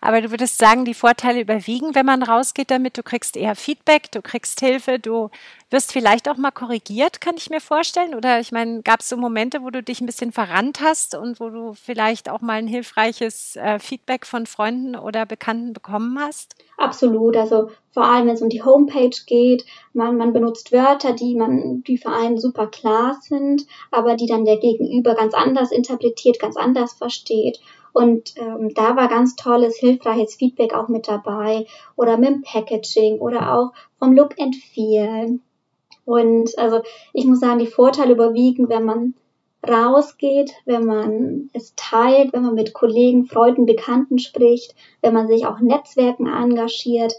Aber 0.01 0.21
du 0.21 0.31
würdest 0.31 0.57
sagen, 0.57 0.85
die 0.85 0.93
Vorteile 0.93 1.41
überwiegen, 1.41 1.95
wenn 1.95 2.05
man 2.05 2.23
rausgeht 2.23 2.71
damit. 2.71 2.97
Du 2.97 3.03
kriegst 3.03 3.37
eher 3.37 3.55
Feedback, 3.55 4.11
du 4.11 4.21
kriegst 4.21 4.59
Hilfe, 4.59 4.99
du 4.99 5.29
wirst 5.69 5.91
vielleicht 5.91 6.27
auch 6.27 6.37
mal 6.37 6.51
korrigiert, 6.51 7.21
kann 7.21 7.37
ich 7.37 7.49
mir 7.49 7.61
vorstellen. 7.61 8.15
Oder 8.15 8.39
ich 8.39 8.51
meine, 8.51 8.81
gab 8.81 9.01
es 9.01 9.09
so 9.09 9.17
Momente, 9.17 9.61
wo 9.61 9.69
du 9.69 9.83
dich 9.83 10.01
ein 10.01 10.05
bisschen 10.05 10.31
verrannt 10.31 10.81
hast 10.81 11.15
und 11.15 11.39
wo 11.39 11.49
du 11.49 11.73
vielleicht 11.73 12.29
auch 12.29 12.41
mal 12.41 12.53
ein 12.53 12.67
hilfreiches 12.67 13.55
äh, 13.55 13.79
Feedback 13.79 14.25
von 14.25 14.45
Freunden 14.45 14.95
oder 14.95 15.25
Bekannten 15.25 15.73
bekommen 15.73 16.19
hast? 16.19 16.55
Absolut. 16.77 17.37
Also 17.37 17.69
vor 17.91 18.05
allem, 18.05 18.27
wenn 18.27 18.35
es 18.35 18.41
um 18.41 18.49
die 18.49 18.63
Homepage 18.63 19.15
geht, 19.27 19.65
man, 19.93 20.17
man 20.17 20.33
benutzt 20.33 20.71
Wörter, 20.71 21.13
die 21.13 21.35
man, 21.35 21.83
die 21.83 21.97
für 21.97 22.11
einen 22.11 22.39
super 22.39 22.67
klar 22.67 23.17
sind, 23.21 23.65
aber 23.91 24.15
die 24.15 24.27
dann 24.27 24.45
der 24.45 24.57
Gegenüber 24.57 25.15
ganz 25.15 25.33
anders 25.33 25.71
interpretiert, 25.71 26.39
ganz 26.39 26.55
anders 26.55 26.93
versteht. 26.93 27.59
Und 27.99 28.37
ähm, 28.37 28.73
da 28.73 28.95
war 28.95 29.09
ganz 29.09 29.35
tolles, 29.35 29.75
hilfreiches 29.75 30.35
Feedback 30.35 30.73
auch 30.73 30.87
mit 30.87 31.09
dabei 31.09 31.65
oder 31.97 32.17
mit 32.17 32.29
dem 32.29 32.41
Packaging 32.43 33.19
oder 33.19 33.53
auch 33.53 33.73
vom 33.97 34.15
Look 34.15 34.39
and 34.39 34.55
Feel. 34.55 35.41
Und 36.05 36.57
also 36.57 36.79
ich 37.11 37.25
muss 37.25 37.41
sagen, 37.41 37.59
die 37.59 37.67
Vorteile 37.67 38.13
überwiegen, 38.13 38.69
wenn 38.69 38.85
man 38.85 39.15
rausgeht, 39.67 40.53
wenn 40.63 40.85
man 40.85 41.49
es 41.51 41.73
teilt, 41.75 42.31
wenn 42.31 42.43
man 42.43 42.55
mit 42.55 42.73
Kollegen, 42.73 43.25
Freunden, 43.25 43.65
Bekannten 43.65 44.17
spricht, 44.17 44.75
wenn 45.01 45.13
man 45.13 45.27
sich 45.27 45.45
auch 45.45 45.59
Netzwerken 45.59 46.27
engagiert, 46.27 47.15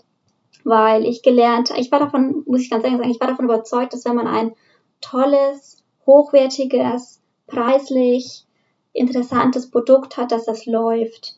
weil 0.64 1.04
ich 1.04 1.20
gelernt, 1.20 1.74
ich 1.76 1.92
war 1.92 1.98
davon, 1.98 2.42
muss 2.46 2.62
ich 2.62 2.70
ganz 2.70 2.84
ehrlich 2.84 3.00
sagen, 3.00 3.10
ich 3.10 3.20
war 3.20 3.28
davon 3.28 3.44
überzeugt, 3.44 3.92
dass 3.92 4.06
wenn 4.06 4.16
man 4.16 4.26
ein 4.26 4.54
tolles, 5.02 5.84
hochwertiges, 6.06 7.20
preislich 7.46 8.46
interessantes 8.92 9.70
Produkt 9.70 10.16
hat, 10.16 10.32
dass 10.32 10.44
das 10.44 10.66
läuft. 10.66 11.36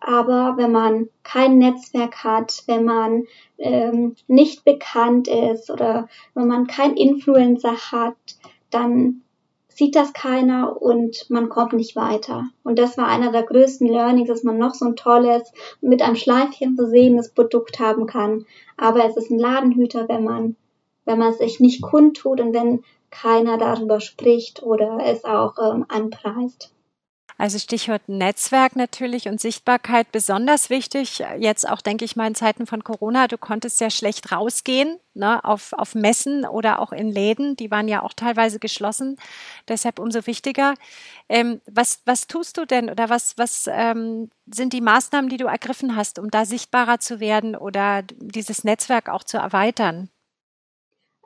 Aber 0.00 0.54
wenn 0.56 0.70
man 0.70 1.08
kein 1.22 1.58
Netzwerk 1.58 2.24
hat, 2.24 2.64
wenn 2.66 2.84
man 2.84 3.24
ähm, 3.56 4.16
nicht 4.26 4.64
bekannt 4.64 5.28
ist 5.28 5.70
oder 5.70 6.08
wenn 6.34 6.46
man 6.46 6.66
kein 6.66 6.94
Influencer 6.96 7.74
hat, 7.90 8.16
dann 8.70 9.22
sieht 9.68 9.96
das 9.96 10.12
keiner 10.12 10.80
und 10.80 11.28
man 11.30 11.48
kommt 11.48 11.72
nicht 11.72 11.96
weiter. 11.96 12.44
Und 12.62 12.78
das 12.78 12.96
war 12.96 13.08
einer 13.08 13.32
der 13.32 13.42
größten 13.42 13.88
Learnings, 13.88 14.28
dass 14.28 14.44
man 14.44 14.58
noch 14.58 14.74
so 14.74 14.84
ein 14.84 14.96
tolles, 14.96 15.52
mit 15.80 16.00
einem 16.02 16.16
Schleifchen 16.16 16.76
versehenes 16.76 17.30
Produkt 17.30 17.80
haben 17.80 18.06
kann. 18.06 18.46
Aber 18.76 19.04
es 19.04 19.16
ist 19.16 19.30
ein 19.30 19.38
Ladenhüter, 19.38 20.08
wenn 20.08 20.22
man, 20.22 20.56
wenn 21.06 21.18
man 21.18 21.30
es 21.30 21.38
sich 21.38 21.60
nicht 21.60 21.82
kundtut 21.82 22.40
und 22.40 22.54
wenn 22.54 22.84
keiner 23.14 23.58
darüber 23.58 24.00
spricht 24.00 24.62
oder 24.62 24.98
es 25.04 25.24
auch 25.24 25.56
ähm, 25.58 25.86
anpreist. 25.88 26.74
Also 27.36 27.58
Stichwort 27.58 28.08
Netzwerk 28.08 28.76
natürlich 28.76 29.26
und 29.26 29.40
Sichtbarkeit 29.40 30.12
besonders 30.12 30.70
wichtig. 30.70 31.22
Jetzt 31.38 31.68
auch, 31.68 31.80
denke 31.80 32.04
ich 32.04 32.14
mal, 32.14 32.28
in 32.28 32.36
Zeiten 32.36 32.64
von 32.66 32.84
Corona. 32.84 33.26
Du 33.26 33.38
konntest 33.38 33.80
ja 33.80 33.90
schlecht 33.90 34.30
rausgehen 34.30 35.00
ne, 35.14 35.42
auf, 35.44 35.72
auf 35.72 35.96
Messen 35.96 36.46
oder 36.46 36.78
auch 36.78 36.92
in 36.92 37.10
Läden. 37.10 37.56
Die 37.56 37.72
waren 37.72 37.88
ja 37.88 38.02
auch 38.02 38.12
teilweise 38.12 38.60
geschlossen. 38.60 39.16
Deshalb 39.66 39.98
umso 39.98 40.24
wichtiger. 40.28 40.74
Ähm, 41.28 41.60
was, 41.66 42.02
was 42.04 42.28
tust 42.28 42.56
du 42.56 42.66
denn 42.66 42.88
oder 42.88 43.10
was, 43.10 43.36
was 43.36 43.68
ähm, 43.68 44.30
sind 44.46 44.72
die 44.72 44.80
Maßnahmen, 44.80 45.28
die 45.28 45.36
du 45.36 45.46
ergriffen 45.46 45.96
hast, 45.96 46.20
um 46.20 46.30
da 46.30 46.44
sichtbarer 46.44 47.00
zu 47.00 47.18
werden 47.18 47.56
oder 47.56 48.02
dieses 48.02 48.62
Netzwerk 48.62 49.08
auch 49.08 49.24
zu 49.24 49.38
erweitern? 49.38 50.08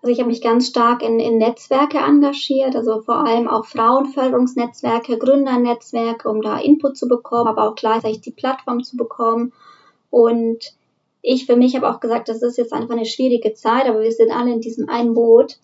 Also 0.00 0.12
ich 0.12 0.20
habe 0.20 0.28
mich 0.28 0.40
ganz 0.40 0.68
stark 0.68 1.02
in, 1.02 1.18
in 1.18 1.38
Netzwerke 1.38 1.98
engagiert, 1.98 2.76
also 2.76 3.00
vor 3.00 3.26
allem 3.26 3.48
auch 3.48 3.66
Frauenförderungsnetzwerke, 3.66 5.18
Gründernetzwerke, 5.18 6.28
um 6.28 6.40
da 6.40 6.58
Input 6.58 6.96
zu 6.96 7.08
bekommen, 7.08 7.48
aber 7.48 7.68
auch 7.68 7.74
gleichzeitig 7.74 8.20
die 8.20 8.30
Plattform 8.30 8.84
zu 8.84 8.96
bekommen. 8.96 9.52
Und 10.10 10.74
ich 11.20 11.46
für 11.46 11.56
mich 11.56 11.74
habe 11.74 11.90
auch 11.90 12.00
gesagt, 12.00 12.28
das 12.28 12.42
ist 12.42 12.58
jetzt 12.58 12.72
einfach 12.72 12.94
eine 12.94 13.06
schwierige 13.06 13.54
Zeit, 13.54 13.86
aber 13.86 14.02
wir 14.02 14.12
sind 14.12 14.30
alle 14.30 14.52
in 14.52 14.60
diesem 14.60 14.88
einen 14.88 15.14
Boot. 15.14 15.58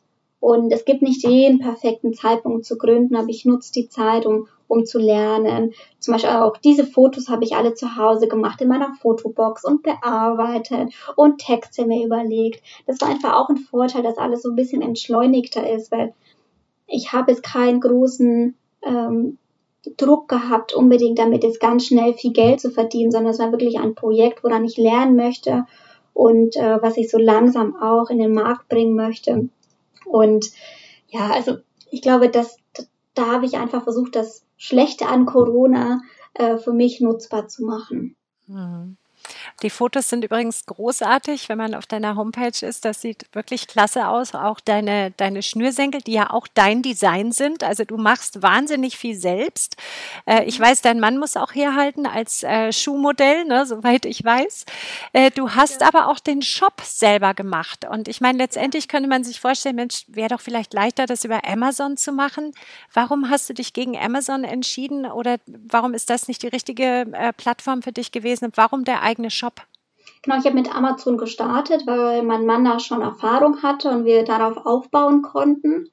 Und 0.45 0.75
es 0.75 0.85
gibt 0.85 1.01
nicht 1.01 1.27
jeden 1.27 1.59
perfekten 1.59 2.13
Zeitpunkt 2.13 2.67
zu 2.67 2.77
gründen, 2.77 3.17
aber 3.17 3.31
ich 3.31 3.47
nutze 3.47 3.73
die 3.73 3.89
Zeit, 3.89 4.27
um, 4.27 4.47
um 4.69 4.85
zu 4.85 4.99
lernen. 4.99 5.73
Zum 6.01 6.13
Beispiel 6.13 6.33
auch 6.33 6.59
diese 6.59 6.85
Fotos 6.85 7.31
habe 7.31 7.45
ich 7.45 7.57
alle 7.57 7.73
zu 7.73 7.97
Hause 7.97 8.29
gemacht 8.29 8.61
in 8.61 8.69
meiner 8.69 8.93
Fotobox 9.01 9.65
und 9.65 9.83
bearbeitet 9.83 10.93
und 11.17 11.39
Texte 11.39 11.87
mir 11.87 12.05
überlegt. 12.05 12.63
Das 12.87 13.01
war 13.01 13.09
einfach 13.09 13.33
auch 13.33 13.49
ein 13.49 13.57
Vorteil, 13.57 14.03
dass 14.03 14.19
alles 14.19 14.43
so 14.43 14.51
ein 14.51 14.55
bisschen 14.55 14.83
entschleunigter 14.83 15.67
ist, 15.67 15.91
weil 15.91 16.13
ich 16.87 17.15
habe 17.15 17.33
jetzt 17.33 17.43
keinen 17.43 17.81
großen 17.81 18.55
ähm, 18.83 19.39
Druck 19.97 20.29
gehabt, 20.29 20.75
unbedingt 20.75 21.19
damit 21.19 21.43
jetzt 21.43 21.59
ganz 21.59 21.87
schnell 21.87 22.13
viel 22.13 22.35
Geld 22.35 22.61
zu 22.61 22.71
verdienen, 22.71 23.13
sondern 23.13 23.33
es 23.33 23.39
war 23.39 23.51
wirklich 23.51 23.79
ein 23.79 23.95
Projekt, 23.95 24.45
woran 24.45 24.67
ich 24.67 24.77
lernen 24.77 25.17
möchte 25.17 25.65
und 26.13 26.55
äh, 26.57 26.83
was 26.83 26.99
ich 26.99 27.11
so 27.11 27.17
langsam 27.17 27.75
auch 27.77 28.11
in 28.11 28.19
den 28.19 28.35
Markt 28.35 28.69
bringen 28.69 28.95
möchte. 28.95 29.49
Und 30.05 30.51
ja, 31.09 31.31
also 31.31 31.59
ich 31.91 32.03
glaube, 32.03 32.29
dass 32.29 32.57
da 33.15 33.27
habe 33.27 33.47
ich 33.47 33.57
einfach 33.57 33.85
versucht, 33.85 34.17
das 34.17 34.45
Schlechte 34.57 35.07
an 35.07 35.27
Corona 35.27 36.01
äh, 36.35 36.57
für 36.57 36.73
mich 36.73 37.01
nutzbar 37.01 37.49
zu 37.49 37.65
machen. 37.65 38.17
Mhm. 38.47 38.97
Die 39.63 39.71
Fotos 39.71 40.09
sind 40.09 40.25
übrigens 40.25 40.67
großartig, 40.67 41.49
wenn 41.49 41.59
man 41.59 41.75
auf 41.75 41.87
deiner 41.87 42.17
Homepage 42.17 42.67
ist. 42.67 42.85
Das 42.85 43.01
sieht 43.01 43.27
wirklich 43.33 43.67
klasse 43.67 44.09
aus. 44.09 44.35
Auch 44.35 44.61
deine, 44.61 45.13
deine 45.13 45.43
Schnürsenkel, 45.43 46.03
die 46.03 46.13
ja 46.13 46.31
auch 46.31 46.47
dein 46.53 46.83
Design 46.83 47.33
sind. 47.33 47.63
Also 47.63 47.85
du 47.85 47.97
machst 47.97 48.43
wahnsinnig 48.43 48.99
viel 48.99 49.15
selbst. 49.15 49.77
Äh, 50.27 50.45
ich 50.45 50.59
weiß, 50.59 50.83
dein 50.83 51.01
Mann 51.01 51.19
muss 51.19 51.37
auch 51.37 51.55
herhalten 51.55 52.07
als 52.07 52.43
äh, 52.43 52.73
Schuhmodell, 52.73 53.45
ne, 53.45 53.65
soweit 53.65 54.05
ich 54.05 54.25
weiß. 54.25 54.67
Äh, 55.13 55.31
du 55.31 55.51
hast 55.51 55.81
ja. 55.81 55.89
aber 55.89 56.09
auch 56.09 56.19
den 56.19 56.43
Shop 56.43 56.81
selber 56.83 57.33
gemacht. 57.33 57.87
Und 57.89 58.09
ich 58.09 58.21
meine, 58.21 58.39
letztendlich 58.39 58.89
könnte 58.89 59.09
man 59.09 59.25
sich 59.25 59.41
vorstellen, 59.41 59.77
Mensch, 59.77 60.05
wäre 60.09 60.29
doch 60.29 60.41
vielleicht 60.41 60.75
leichter, 60.75 61.07
das 61.07 61.25
über 61.25 61.47
Amazon 61.47 61.97
zu 61.97 62.13
machen. 62.13 62.53
Warum 62.93 63.31
hast 63.31 63.49
du 63.49 63.55
dich 63.55 63.73
gegen 63.73 63.97
Amazon 63.97 64.45
entschieden? 64.45 65.07
Oder 65.07 65.39
warum 65.47 65.95
ist 65.95 66.11
das 66.11 66.29
nicht 66.29 66.43
die 66.43 66.49
richtige 66.49 67.07
äh, 67.13 67.33
Plattform 67.33 67.83
für 67.83 67.93
dich 67.93 68.13
gewesen? 68.13 68.51
Warum 68.55 68.85
der 68.85 69.03
eigene 69.03 69.31
Shop? 69.31 69.54
Genau, 70.25 70.39
ich 70.39 70.47
habe 70.47 70.57
mit 70.57 70.75
Amazon 70.75 71.19
gestartet, 71.19 71.87
weil 71.87 72.23
mein 72.23 72.47
Mann 72.47 72.65
da 72.65 72.81
schon 72.81 73.03
Erfahrung 73.03 73.63
hatte 73.63 73.91
und 73.91 74.07
wir 74.07 74.25
darauf 74.25 74.65
aufbauen 74.65 75.21
konnten. 75.21 75.91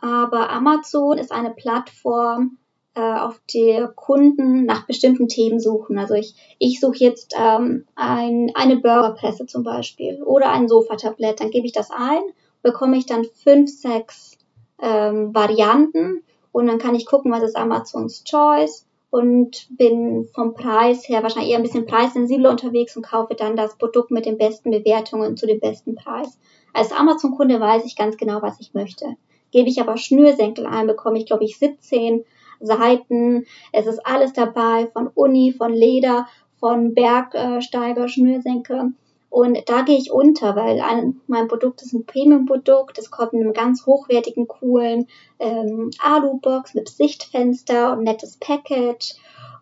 Aber 0.00 0.50
Amazon 0.50 1.16
ist 1.16 1.30
eine 1.30 1.50
Plattform, 1.50 2.58
äh, 2.94 3.00
auf 3.00 3.40
der 3.54 3.86
Kunden 3.86 4.64
nach 4.64 4.86
bestimmten 4.88 5.28
Themen 5.28 5.60
suchen. 5.60 5.96
Also 5.96 6.14
ich, 6.14 6.56
ich 6.58 6.80
suche 6.80 6.98
jetzt 6.98 7.36
ähm, 7.38 7.86
ein, 7.94 8.50
eine 8.54 8.78
Burgerpresse 8.78 9.46
zum 9.46 9.62
Beispiel 9.62 10.20
oder 10.24 10.50
ein 10.50 10.66
Sofatablett. 10.66 11.40
Dann 11.40 11.50
gebe 11.50 11.64
ich 11.64 11.72
das 11.72 11.90
ein, 11.92 12.22
bekomme 12.62 12.96
ich 12.96 13.06
dann 13.06 13.24
fünf, 13.44 13.70
sechs 13.70 14.38
ähm, 14.80 15.32
Varianten 15.36 16.24
und 16.50 16.66
dann 16.66 16.78
kann 16.78 16.96
ich 16.96 17.06
gucken, 17.06 17.30
was 17.30 17.44
ist 17.44 17.56
Amazons 17.56 18.24
Choice 18.24 18.88
und 19.12 19.68
bin 19.76 20.26
vom 20.32 20.54
Preis 20.54 21.06
her 21.06 21.22
wahrscheinlich 21.22 21.52
eher 21.52 21.58
ein 21.58 21.62
bisschen 21.62 21.84
preissensibler 21.84 22.48
unterwegs 22.48 22.96
und 22.96 23.06
kaufe 23.06 23.34
dann 23.34 23.56
das 23.56 23.76
Produkt 23.76 24.10
mit 24.10 24.24
den 24.24 24.38
besten 24.38 24.70
Bewertungen 24.70 25.36
zu 25.36 25.46
dem 25.46 25.60
besten 25.60 25.94
Preis. 25.94 26.38
Als 26.72 26.92
Amazon-Kunde 26.92 27.60
weiß 27.60 27.84
ich 27.84 27.94
ganz 27.94 28.16
genau, 28.16 28.40
was 28.40 28.58
ich 28.58 28.72
möchte. 28.72 29.04
Gebe 29.50 29.68
ich 29.68 29.82
aber 29.82 29.98
Schnürsenkel 29.98 30.64
ein, 30.64 30.86
bekomme 30.86 31.18
ich, 31.18 31.26
glaube 31.26 31.44
ich, 31.44 31.58
17 31.58 32.24
Seiten. 32.60 33.44
Es 33.70 33.86
ist 33.86 34.00
alles 34.06 34.32
dabei, 34.32 34.88
von 34.94 35.08
Uni, 35.08 35.52
von 35.52 35.74
Leder, 35.74 36.26
von 36.58 36.94
Bergsteiger, 36.94 38.08
Schnürsenkel. 38.08 38.92
Und 39.32 39.58
da 39.66 39.80
gehe 39.80 39.96
ich 39.96 40.12
unter, 40.12 40.56
weil 40.56 40.82
ein, 40.82 41.18
mein 41.26 41.48
Produkt 41.48 41.80
ist 41.80 41.94
ein 41.94 42.04
Premium-Produkt. 42.04 42.98
Es 42.98 43.10
kommt 43.10 43.32
in 43.32 43.40
einem 43.40 43.54
ganz 43.54 43.86
hochwertigen, 43.86 44.46
coolen 44.46 45.08
ähm, 45.38 45.90
Alu-Box 46.04 46.74
mit 46.74 46.90
Sichtfenster 46.90 47.94
und 47.94 48.04
nettes 48.04 48.36
Package. 48.36 49.14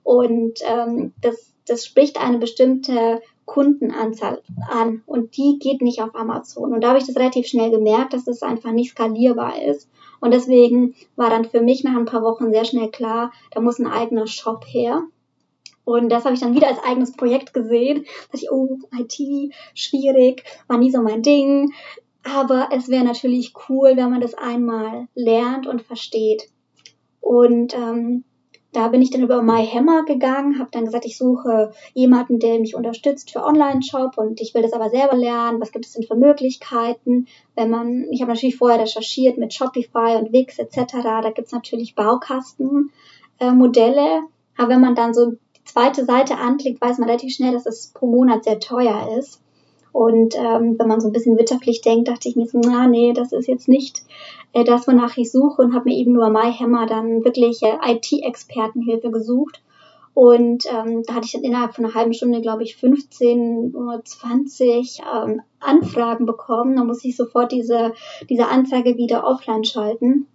Und 0.02 0.58
ähm, 0.64 1.12
das, 1.20 1.52
das 1.68 1.86
spricht 1.86 2.20
eine 2.20 2.38
bestimmte 2.38 3.22
Kundenanzahl 3.44 4.42
an 4.68 5.04
und 5.06 5.36
die 5.36 5.60
geht 5.60 5.82
nicht 5.82 6.02
auf 6.02 6.16
Amazon. 6.16 6.74
Und 6.74 6.80
da 6.80 6.88
habe 6.88 6.98
ich 6.98 7.06
das 7.06 7.14
relativ 7.14 7.46
schnell 7.46 7.70
gemerkt, 7.70 8.12
dass 8.12 8.26
es 8.26 8.40
das 8.40 8.42
einfach 8.42 8.72
nicht 8.72 8.90
skalierbar 8.90 9.62
ist. 9.62 9.88
Und 10.18 10.34
deswegen 10.34 10.96
war 11.14 11.30
dann 11.30 11.44
für 11.44 11.60
mich 11.60 11.84
nach 11.84 11.96
ein 11.96 12.06
paar 12.06 12.22
Wochen 12.22 12.50
sehr 12.50 12.64
schnell 12.64 12.90
klar, 12.90 13.30
da 13.52 13.60
muss 13.60 13.78
ein 13.78 13.86
eigener 13.86 14.26
Shop 14.26 14.64
her. 14.66 15.04
Und 15.90 16.08
das 16.08 16.24
habe 16.24 16.34
ich 16.34 16.40
dann 16.40 16.54
wieder 16.54 16.68
als 16.68 16.82
eigenes 16.84 17.12
Projekt 17.12 17.52
gesehen. 17.52 18.04
Da 18.04 18.32
dachte 18.32 18.44
ich, 18.44 18.50
oh, 18.52 18.78
IT, 18.96 19.52
schwierig, 19.74 20.44
war 20.68 20.78
nie 20.78 20.90
so 20.90 21.02
mein 21.02 21.22
Ding. 21.22 21.72
Aber 22.22 22.68
es 22.72 22.88
wäre 22.88 23.04
natürlich 23.04 23.54
cool, 23.68 23.96
wenn 23.96 24.10
man 24.10 24.20
das 24.20 24.34
einmal 24.34 25.08
lernt 25.14 25.66
und 25.66 25.82
versteht. 25.82 26.48
Und 27.20 27.74
ähm, 27.74 28.24
da 28.72 28.86
bin 28.88 29.02
ich 29.02 29.10
dann 29.10 29.22
über 29.22 29.42
MyHammer 29.42 30.04
gegangen, 30.04 30.60
habe 30.60 30.70
dann 30.70 30.84
gesagt, 30.84 31.04
ich 31.04 31.18
suche 31.18 31.72
jemanden, 31.92 32.38
der 32.38 32.60
mich 32.60 32.76
unterstützt 32.76 33.32
für 33.32 33.42
Online-Shop 33.42 34.16
und 34.16 34.40
ich 34.40 34.54
will 34.54 34.62
das 34.62 34.74
aber 34.74 34.90
selber 34.90 35.16
lernen. 35.16 35.60
Was 35.60 35.72
gibt 35.72 35.86
es 35.86 35.92
denn 35.94 36.04
für 36.04 36.14
Möglichkeiten? 36.14 37.26
Wenn 37.56 37.70
man, 37.70 38.06
ich 38.12 38.20
habe 38.22 38.32
natürlich 38.32 38.56
vorher 38.56 38.78
recherchiert 38.78 39.38
mit 39.38 39.52
Shopify 39.52 40.18
und 40.20 40.32
Wix 40.32 40.60
etc. 40.60 41.02
Da 41.02 41.30
gibt 41.30 41.48
es 41.48 41.52
natürlich 41.52 41.96
Baukastenmodelle. 41.96 42.90
Äh, 43.40 44.20
aber 44.56 44.68
wenn 44.68 44.80
man 44.80 44.94
dann 44.94 45.14
so 45.14 45.32
zweite 45.72 46.04
Seite 46.04 46.36
anklickt, 46.36 46.80
weiß 46.80 46.98
man 46.98 47.08
relativ 47.08 47.34
schnell, 47.34 47.52
dass 47.52 47.66
es 47.66 47.88
pro 47.94 48.06
Monat 48.06 48.44
sehr 48.44 48.60
teuer 48.60 49.16
ist. 49.18 49.40
Und 49.92 50.36
ähm, 50.36 50.78
wenn 50.78 50.86
man 50.86 51.00
so 51.00 51.08
ein 51.08 51.12
bisschen 51.12 51.36
wirtschaftlich 51.36 51.80
denkt, 51.80 52.08
dachte 52.08 52.28
ich 52.28 52.36
mir 52.36 52.46
so, 52.46 52.60
na 52.64 52.86
nee, 52.86 53.12
das 53.12 53.32
ist 53.32 53.48
jetzt 53.48 53.68
nicht 53.68 54.02
äh, 54.52 54.64
das, 54.64 54.86
wonach 54.86 55.16
ich 55.16 55.32
suche 55.32 55.62
und 55.62 55.74
habe 55.74 55.88
mir 55.88 55.96
eben 55.96 56.14
über 56.14 56.30
MyHammer 56.30 56.86
dann 56.86 57.24
wirklich 57.24 57.60
äh, 57.62 57.76
IT-Expertenhilfe 57.84 59.10
gesucht. 59.10 59.60
Und 60.12 60.66
ähm, 60.66 61.02
da 61.06 61.14
hatte 61.14 61.26
ich 61.26 61.32
dann 61.32 61.44
innerhalb 61.44 61.74
von 61.74 61.84
einer 61.84 61.94
halben 61.94 62.12
Stunde, 62.12 62.40
glaube 62.40 62.62
ich, 62.62 62.76
15 62.76 63.74
oder 63.74 64.04
20 64.04 65.00
ähm, 65.00 65.40
Anfragen 65.60 66.26
bekommen. 66.26 66.76
Da 66.76 66.84
muss 66.84 67.04
ich 67.04 67.16
sofort 67.16 67.52
diese, 67.52 67.92
diese 68.28 68.48
Anzeige 68.48 68.96
wieder 68.96 69.24
offline 69.24 69.64
schalten. 69.64 70.26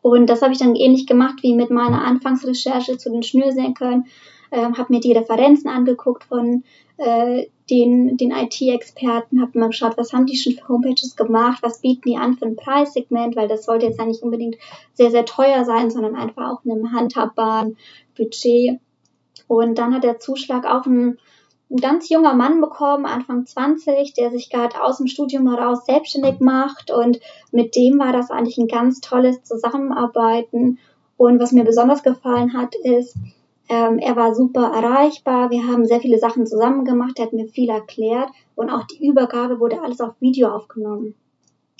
Und 0.00 0.26
das 0.28 0.42
habe 0.42 0.52
ich 0.52 0.58
dann 0.58 0.74
ähnlich 0.74 1.06
gemacht 1.06 1.42
wie 1.42 1.54
mit 1.54 1.70
meiner 1.70 2.04
Anfangsrecherche 2.04 2.98
zu 2.98 3.10
den 3.10 3.22
Schnürsenkeln 3.22 4.06
ähm, 4.52 4.76
habe 4.76 4.92
mir 4.92 5.00
die 5.00 5.12
Referenzen 5.12 5.68
angeguckt 5.68 6.24
von 6.24 6.62
äh, 6.98 7.46
den, 7.70 8.18
den 8.18 8.30
IT-Experten, 8.30 9.40
habe 9.40 9.58
mal 9.58 9.68
geschaut, 9.68 9.96
was 9.96 10.12
haben 10.12 10.26
die 10.26 10.36
schon 10.36 10.52
für 10.52 10.68
Homepages 10.68 11.16
gemacht, 11.16 11.62
was 11.62 11.80
bieten 11.80 12.10
die 12.10 12.16
an 12.16 12.36
für 12.36 12.44
ein 12.44 12.56
Preissegment, 12.56 13.34
weil 13.34 13.48
das 13.48 13.64
sollte 13.64 13.86
jetzt 13.86 13.98
ja 13.98 14.04
nicht 14.04 14.22
unbedingt 14.22 14.56
sehr, 14.92 15.10
sehr 15.10 15.24
teuer 15.24 15.64
sein, 15.64 15.90
sondern 15.90 16.14
einfach 16.14 16.50
auch 16.50 16.64
in 16.64 16.72
einem 16.72 16.92
handhabbaren 16.92 17.78
Budget. 18.14 18.78
Und 19.48 19.78
dann 19.78 19.94
hat 19.94 20.04
der 20.04 20.20
Zuschlag 20.20 20.66
auch 20.66 20.84
ein, 20.84 21.18
ein 21.70 21.76
ganz 21.78 22.10
junger 22.10 22.34
Mann 22.34 22.60
bekommen, 22.60 23.06
Anfang 23.06 23.46
20, 23.46 24.12
der 24.12 24.30
sich 24.30 24.50
gerade 24.50 24.82
aus 24.82 24.98
dem 24.98 25.06
Studium 25.06 25.48
heraus 25.48 25.86
selbstständig 25.86 26.40
macht 26.40 26.90
und 26.90 27.20
mit 27.52 27.74
dem 27.74 27.98
war 27.98 28.12
das 28.12 28.30
eigentlich 28.30 28.58
ein 28.58 28.68
ganz 28.68 29.00
tolles 29.00 29.42
Zusammenarbeiten. 29.44 30.78
Und 31.16 31.40
was 31.40 31.52
mir 31.52 31.64
besonders 31.64 32.02
gefallen 32.02 32.52
hat, 32.52 32.74
ist, 32.74 33.16
ähm, 33.68 33.98
er 33.98 34.16
war 34.16 34.34
super 34.34 34.72
erreichbar. 34.72 35.50
Wir 35.50 35.66
haben 35.66 35.84
sehr 35.84 36.00
viele 36.00 36.18
Sachen 36.18 36.46
zusammen 36.46 36.84
gemacht. 36.84 37.18
Er 37.18 37.26
hat 37.26 37.32
mir 37.32 37.48
viel 37.48 37.70
erklärt. 37.70 38.28
Und 38.54 38.70
auch 38.70 38.84
die 38.84 39.06
Übergabe 39.06 39.60
wurde 39.60 39.80
alles 39.82 40.00
auf 40.00 40.20
Video 40.20 40.48
aufgenommen. 40.48 41.14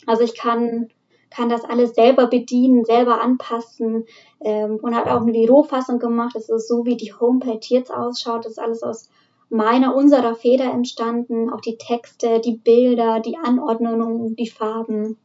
Also 0.06 0.22
ich 0.22 0.36
kann, 0.36 0.88
kann 1.30 1.48
das 1.48 1.64
alles 1.64 1.94
selber 1.94 2.26
bedienen, 2.26 2.84
selber 2.84 3.20
anpassen 3.20 4.04
ähm, 4.40 4.78
und 4.82 4.96
hat 4.96 5.08
auch 5.08 5.24
die 5.26 5.46
Rohfassung 5.46 5.98
gemacht. 5.98 6.34
Das 6.34 6.48
ist 6.48 6.68
so, 6.68 6.84
wie 6.84 6.96
die 6.96 7.12
Homepage 7.12 7.60
jetzt 7.62 7.92
ausschaut. 7.92 8.44
Das 8.44 8.52
ist 8.52 8.58
alles 8.58 8.82
aus 8.82 9.10
meiner, 9.48 9.94
unserer 9.94 10.34
Feder 10.34 10.72
entstanden. 10.72 11.50
Auch 11.50 11.60
die 11.60 11.76
Texte, 11.76 12.40
die 12.40 12.56
Bilder, 12.56 13.20
die 13.20 13.36
Anordnungen, 13.36 14.34
die 14.36 14.48
Farben. 14.48 15.18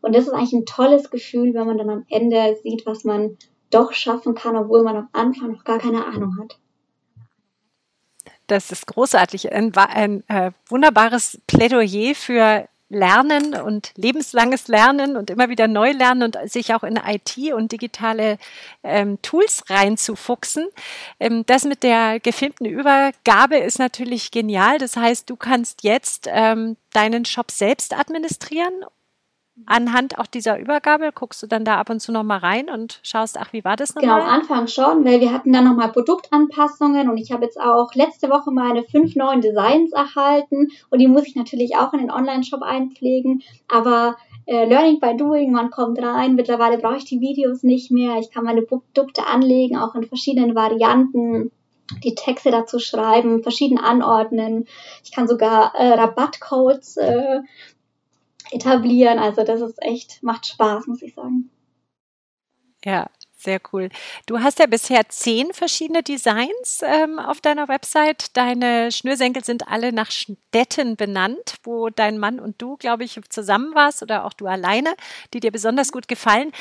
Und 0.00 0.14
das 0.14 0.26
ist 0.26 0.32
eigentlich 0.34 0.52
ein 0.52 0.66
tolles 0.66 1.10
Gefühl, 1.10 1.54
wenn 1.54 1.66
man 1.66 1.78
dann 1.78 1.90
am 1.90 2.04
Ende 2.10 2.56
sieht, 2.62 2.84
was 2.84 3.04
man 3.04 3.38
doch 3.74 3.92
schaffen 3.92 4.34
kann, 4.34 4.56
obwohl 4.56 4.82
man 4.82 4.96
am 4.96 5.08
Anfang 5.12 5.52
noch 5.52 5.64
gar 5.64 5.78
keine 5.78 6.04
Ahnung 6.04 6.36
hat. 6.40 6.58
Das 8.46 8.70
ist 8.70 8.86
großartig. 8.86 9.52
Ein, 9.52 9.74
ein 9.74 10.22
äh, 10.28 10.52
wunderbares 10.68 11.40
Plädoyer 11.46 12.14
für 12.14 12.68
Lernen 12.90 13.54
und 13.54 13.92
lebenslanges 13.96 14.68
Lernen 14.68 15.16
und 15.16 15.30
immer 15.30 15.48
wieder 15.48 15.66
neu 15.66 15.92
lernen 15.92 16.22
und 16.22 16.38
sich 16.50 16.74
auch 16.74 16.84
in 16.84 16.96
IT 16.96 17.36
und 17.54 17.72
digitale 17.72 18.38
ähm, 18.82 19.20
Tools 19.22 19.64
reinzufuchsen. 19.68 20.68
Ähm, 21.18 21.44
das 21.46 21.64
mit 21.64 21.82
der 21.82 22.20
gefilmten 22.20 22.66
Übergabe 22.66 23.56
ist 23.56 23.78
natürlich 23.78 24.30
genial. 24.30 24.78
Das 24.78 24.96
heißt, 24.96 25.28
du 25.28 25.36
kannst 25.36 25.82
jetzt 25.82 26.28
ähm, 26.30 26.76
deinen 26.92 27.24
Shop 27.24 27.50
selbst 27.50 27.98
administrieren 27.98 28.84
anhand 29.66 30.18
auch 30.18 30.26
dieser 30.26 30.58
Übergabe 30.58 31.10
guckst 31.14 31.42
du 31.42 31.46
dann 31.46 31.64
da 31.64 31.76
ab 31.76 31.90
und 31.90 32.00
zu 32.00 32.12
noch 32.12 32.24
mal 32.24 32.38
rein 32.38 32.68
und 32.68 33.00
schaust, 33.02 33.38
ach, 33.38 33.52
wie 33.52 33.64
war 33.64 33.76
das 33.76 33.94
nochmal? 33.94 34.20
Genau, 34.20 34.28
am 34.28 34.40
Anfang 34.40 34.66
schon, 34.66 35.04
weil 35.04 35.20
wir 35.20 35.32
hatten 35.32 35.52
dann 35.52 35.64
nochmal 35.64 35.92
Produktanpassungen 35.92 37.08
und 37.08 37.18
ich 37.18 37.30
habe 37.32 37.44
jetzt 37.44 37.60
auch 37.60 37.94
letzte 37.94 38.30
Woche 38.30 38.50
meine 38.50 38.82
fünf 38.82 39.14
neuen 39.14 39.40
Designs 39.40 39.92
erhalten 39.92 40.68
und 40.90 40.98
die 40.98 41.06
muss 41.06 41.26
ich 41.26 41.36
natürlich 41.36 41.76
auch 41.76 41.92
in 41.92 42.00
den 42.00 42.10
Online-Shop 42.10 42.62
einpflegen, 42.62 43.42
aber 43.68 44.16
äh, 44.46 44.66
Learning 44.66 45.00
by 45.00 45.16
Doing, 45.16 45.52
man 45.52 45.70
kommt 45.70 46.02
rein, 46.02 46.34
mittlerweile 46.34 46.78
brauche 46.78 46.96
ich 46.96 47.04
die 47.04 47.20
Videos 47.20 47.62
nicht 47.62 47.90
mehr, 47.90 48.18
ich 48.18 48.30
kann 48.30 48.44
meine 48.44 48.62
Produkte 48.62 49.26
anlegen, 49.26 49.76
auch 49.76 49.94
in 49.94 50.04
verschiedenen 50.04 50.54
Varianten 50.54 51.50
die 52.02 52.14
Texte 52.14 52.50
dazu 52.50 52.78
schreiben, 52.78 53.42
verschieden 53.42 53.78
anordnen. 53.78 54.66
Ich 55.04 55.12
kann 55.12 55.28
sogar 55.28 55.74
äh, 55.74 55.92
Rabattcodes 55.92 56.96
äh, 56.96 57.40
etablieren. 58.54 59.18
Also 59.18 59.44
das 59.44 59.60
ist 59.60 59.82
echt, 59.82 60.22
macht 60.22 60.46
Spaß, 60.46 60.86
muss 60.86 61.02
ich 61.02 61.14
sagen. 61.14 61.50
Ja, 62.84 63.06
sehr 63.36 63.60
cool. 63.72 63.88
Du 64.26 64.40
hast 64.40 64.58
ja 64.58 64.66
bisher 64.66 65.08
zehn 65.08 65.52
verschiedene 65.52 66.02
Designs 66.02 66.82
ähm, 66.82 67.18
auf 67.18 67.40
deiner 67.40 67.68
Website. 67.68 68.36
Deine 68.36 68.92
Schnürsenkel 68.92 69.44
sind 69.44 69.68
alle 69.68 69.92
nach 69.92 70.10
Städten 70.10 70.96
benannt, 70.96 71.56
wo 71.62 71.90
dein 71.90 72.18
Mann 72.18 72.40
und 72.40 72.60
du, 72.60 72.76
glaube 72.76 73.04
ich, 73.04 73.20
zusammen 73.28 73.74
warst 73.74 74.02
oder 74.02 74.24
auch 74.24 74.32
du 74.32 74.46
alleine, 74.46 74.94
die 75.32 75.40
dir 75.40 75.50
besonders 75.50 75.92
gut 75.92 76.08
gefallen 76.08 76.52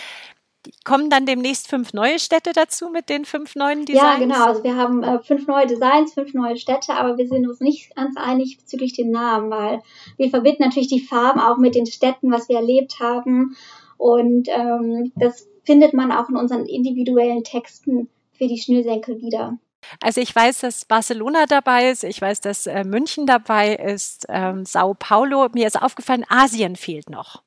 kommen 0.83 1.09
dann 1.09 1.25
demnächst 1.25 1.67
fünf 1.67 1.93
neue 1.93 2.19
Städte 2.19 2.51
dazu 2.53 2.89
mit 2.89 3.09
den 3.09 3.25
fünf 3.25 3.55
neuen 3.55 3.85
Designs? 3.85 4.03
Ja, 4.03 4.17
genau. 4.17 4.45
Also 4.45 4.63
wir 4.63 4.75
haben 4.75 5.03
äh, 5.03 5.19
fünf 5.19 5.47
neue 5.47 5.67
Designs, 5.67 6.13
fünf 6.13 6.33
neue 6.33 6.57
Städte, 6.57 6.93
aber 6.93 7.17
wir 7.17 7.27
sind 7.27 7.47
uns 7.47 7.59
nicht 7.59 7.95
ganz 7.95 8.15
einig 8.17 8.57
bezüglich 8.57 8.93
dem 8.93 9.11
Namen, 9.11 9.49
weil 9.49 9.81
wir 10.17 10.29
verbinden 10.29 10.63
natürlich 10.63 10.89
die 10.89 11.01
Farben 11.01 11.39
auch 11.39 11.57
mit 11.57 11.75
den 11.75 11.85
Städten, 11.85 12.31
was 12.31 12.49
wir 12.49 12.57
erlebt 12.57 12.99
haben. 12.99 13.55
Und 13.97 14.47
ähm, 14.49 15.11
das 15.15 15.47
findet 15.63 15.93
man 15.93 16.11
auch 16.11 16.29
in 16.29 16.35
unseren 16.35 16.65
individuellen 16.65 17.43
Texten 17.43 18.09
für 18.33 18.47
die 18.47 18.59
Schnürsenkel 18.59 19.21
wieder. 19.21 19.57
Also 20.01 20.21
ich 20.21 20.33
weiß, 20.35 20.59
dass 20.59 20.85
Barcelona 20.85 21.45
dabei 21.45 21.89
ist, 21.89 22.03
ich 22.03 22.21
weiß, 22.21 22.41
dass 22.41 22.67
äh, 22.67 22.83
München 22.83 23.25
dabei 23.25 23.75
ist, 23.75 24.25
ähm, 24.29 24.65
Sao 24.65 24.93
Paulo. 24.97 25.47
Mir 25.53 25.67
ist 25.67 25.81
aufgefallen, 25.81 26.25
Asien 26.29 26.75
fehlt 26.75 27.09
noch. 27.09 27.43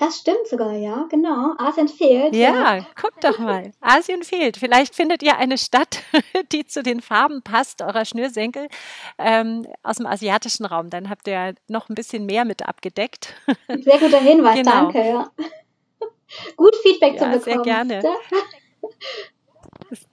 Das 0.00 0.16
stimmt 0.16 0.46
sogar, 0.48 0.72
ja, 0.72 1.06
genau. 1.10 1.52
Asien 1.58 1.86
fehlt. 1.86 2.34
Ja, 2.34 2.76
ja, 2.76 2.86
guck 2.98 3.20
doch 3.20 3.38
mal. 3.38 3.70
Asien 3.82 4.22
fehlt. 4.22 4.56
Vielleicht 4.56 4.94
findet 4.94 5.22
ihr 5.22 5.36
eine 5.36 5.58
Stadt, 5.58 6.02
die 6.52 6.64
zu 6.64 6.82
den 6.82 7.02
Farben 7.02 7.42
passt, 7.42 7.82
eurer 7.82 8.06
Schnürsenkel, 8.06 8.68
ähm, 9.18 9.66
aus 9.82 9.96
dem 9.96 10.06
asiatischen 10.06 10.64
Raum. 10.64 10.88
Dann 10.88 11.10
habt 11.10 11.28
ihr 11.28 11.54
noch 11.68 11.90
ein 11.90 11.94
bisschen 11.94 12.24
mehr 12.24 12.46
mit 12.46 12.66
abgedeckt. 12.66 13.34
Sehr 13.68 13.98
guter 13.98 14.20
Hinweis, 14.20 14.54
genau. 14.56 14.70
danke, 14.70 15.06
ja. 15.06 15.30
Gut 16.56 16.74
Feedback 16.82 17.20
ja, 17.20 17.32
zu 17.32 17.38
bekommen. 17.38 17.42
Sehr 17.42 17.62
gerne. 17.62 18.02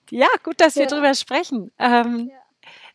Ja, 0.10 0.28
gut, 0.44 0.60
dass 0.60 0.76
wir 0.76 0.88
drüber 0.88 1.14
sprechen. 1.14 1.72
Ähm, 1.80 2.30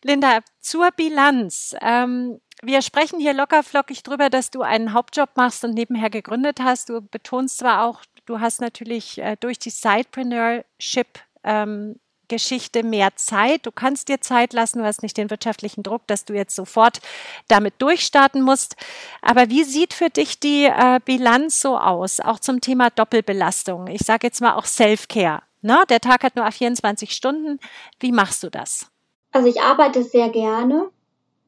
Linda, 0.03 0.39
zur 0.59 0.91
Bilanz. 0.91 1.75
Ähm, 1.81 2.39
wir 2.61 2.81
sprechen 2.81 3.19
hier 3.19 3.33
lockerflockig 3.33 4.03
drüber, 4.03 4.29
dass 4.29 4.51
du 4.51 4.61
einen 4.61 4.93
Hauptjob 4.93 5.31
machst 5.35 5.63
und 5.63 5.73
nebenher 5.73 6.09
gegründet 6.09 6.59
hast. 6.61 6.89
Du 6.89 7.01
betonst 7.01 7.57
zwar 7.57 7.85
auch, 7.85 8.01
du 8.25 8.39
hast 8.39 8.61
natürlich 8.61 9.17
äh, 9.17 9.35
durch 9.39 9.59
die 9.59 9.69
Sidepreneurship 9.69 11.07
ähm, 11.43 11.99
Geschichte 12.27 12.83
mehr 12.83 13.15
Zeit. 13.15 13.65
Du 13.65 13.71
kannst 13.71 14.07
dir 14.07 14.21
Zeit 14.21 14.53
lassen, 14.53 14.79
du 14.79 14.85
hast 14.85 15.03
nicht 15.03 15.17
den 15.17 15.29
wirtschaftlichen 15.29 15.83
Druck, 15.83 16.07
dass 16.07 16.25
du 16.25 16.33
jetzt 16.33 16.55
sofort 16.55 16.99
damit 17.47 17.75
durchstarten 17.79 18.41
musst. 18.41 18.75
Aber 19.21 19.49
wie 19.49 19.63
sieht 19.63 19.93
für 19.93 20.09
dich 20.09 20.39
die 20.39 20.65
äh, 20.65 20.99
Bilanz 21.03 21.59
so 21.59 21.77
aus, 21.77 22.19
auch 22.19 22.39
zum 22.39 22.61
Thema 22.61 22.89
Doppelbelastung? 22.89 23.87
Ich 23.87 24.01
sage 24.01 24.27
jetzt 24.27 24.41
mal 24.41 24.55
auch 24.55 24.65
Self-Care. 24.65 25.43
Ne? 25.61 25.83
Der 25.89 25.99
Tag 25.99 26.23
hat 26.23 26.35
nur 26.35 26.49
24 26.49 27.11
Stunden. 27.11 27.59
Wie 27.99 28.11
machst 28.11 28.43
du 28.43 28.49
das? 28.49 28.92
Also 29.33 29.47
ich 29.47 29.61
arbeite 29.61 30.03
sehr 30.03 30.29
gerne. 30.29 30.89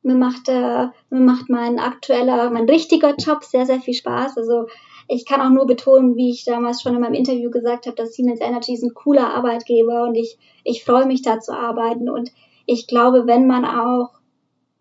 Mir 0.01 0.15
macht, 0.15 0.49
äh, 0.49 0.87
mir 1.09 1.21
macht 1.21 1.49
mein 1.49 1.79
aktueller, 1.79 2.49
mein 2.49 2.67
richtiger 2.67 3.15
Job 3.15 3.43
sehr, 3.43 3.65
sehr 3.65 3.79
viel 3.79 3.93
Spaß. 3.93 4.37
Also 4.37 4.67
ich 5.07 5.25
kann 5.25 5.39
auch 5.39 5.49
nur 5.49 5.67
betonen, 5.67 6.15
wie 6.15 6.31
ich 6.31 6.45
damals 6.45 6.81
schon 6.81 6.95
in 6.95 7.01
meinem 7.01 7.13
Interview 7.13 7.51
gesagt 7.51 7.85
habe, 7.85 7.95
dass 7.95 8.13
Siemens 8.13 8.41
Energy 8.41 8.73
ist 8.73 8.83
ein 8.83 8.95
cooler 8.95 9.33
Arbeitgeber 9.33 10.03
und 10.03 10.15
ich, 10.15 10.37
ich 10.63 10.83
freue 10.83 11.05
mich 11.05 11.21
da 11.21 11.39
zu 11.39 11.53
arbeiten. 11.53 12.09
Und 12.09 12.31
ich 12.65 12.87
glaube, 12.87 13.27
wenn 13.27 13.45
man 13.45 13.65
auch 13.65 14.09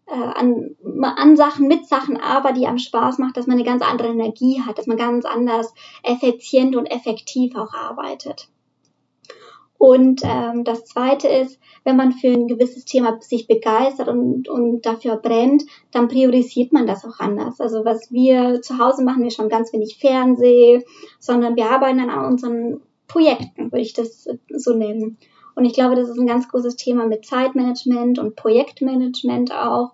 äh, 0.07 0.15
an, 0.15 0.77
an 1.03 1.37
Sachen, 1.37 1.69
mit 1.69 1.87
Sachen 1.87 2.19
arbeitet, 2.19 2.63
die 2.63 2.67
einem 2.67 2.79
Spaß 2.79 3.19
macht, 3.19 3.37
dass 3.37 3.47
man 3.47 3.57
eine 3.57 3.67
ganz 3.67 3.83
andere 3.83 4.09
Energie 4.09 4.63
hat, 4.63 4.79
dass 4.79 4.87
man 4.87 4.97
ganz 4.97 5.27
anders 5.27 5.75
effizient 6.03 6.75
und 6.75 6.87
effektiv 6.87 7.55
auch 7.55 7.75
arbeitet. 7.75 8.49
Und 9.87 10.23
ähm, 10.25 10.65
das 10.65 10.87
Zweite 10.87 11.29
ist, 11.29 11.61
wenn 11.85 11.95
man 11.95 12.13
für 12.13 12.29
ein 12.29 12.47
gewisses 12.47 12.87
Thema 12.87 13.19
sich 13.21 13.47
begeistert 13.47 14.09
und, 14.09 14.49
und 14.49 14.87
dafür 14.87 15.17
brennt, 15.17 15.65
dann 15.91 16.09
priorisiert 16.09 16.73
man 16.73 16.87
das 16.87 17.05
auch 17.05 17.21
anders. 17.21 17.61
Also 17.61 17.85
was 17.85 18.11
wir 18.11 18.63
zu 18.63 18.79
Hause 18.79 19.05
machen, 19.05 19.23
wir 19.23 19.31
schon 19.31 19.51
ganz 19.51 19.75
wenig 19.75 19.99
Fernseh, 20.01 20.83
sondern 21.19 21.55
wir 21.57 21.67
arbeiten 21.67 22.01
an 22.01 22.25
unseren 22.25 22.81
Projekten, 23.09 23.71
würde 23.71 23.83
ich 23.83 23.93
das 23.93 24.27
so 24.49 24.73
nennen. 24.73 25.19
Und 25.55 25.67
ich 25.67 25.75
glaube, 25.75 25.97
das 25.97 26.09
ist 26.09 26.19
ein 26.19 26.27
ganz 26.27 26.49
großes 26.49 26.77
Thema 26.77 27.07
mit 27.07 27.27
Zeitmanagement 27.27 28.19
und 28.19 28.37
Projektmanagement 28.37 29.53
auch. 29.53 29.93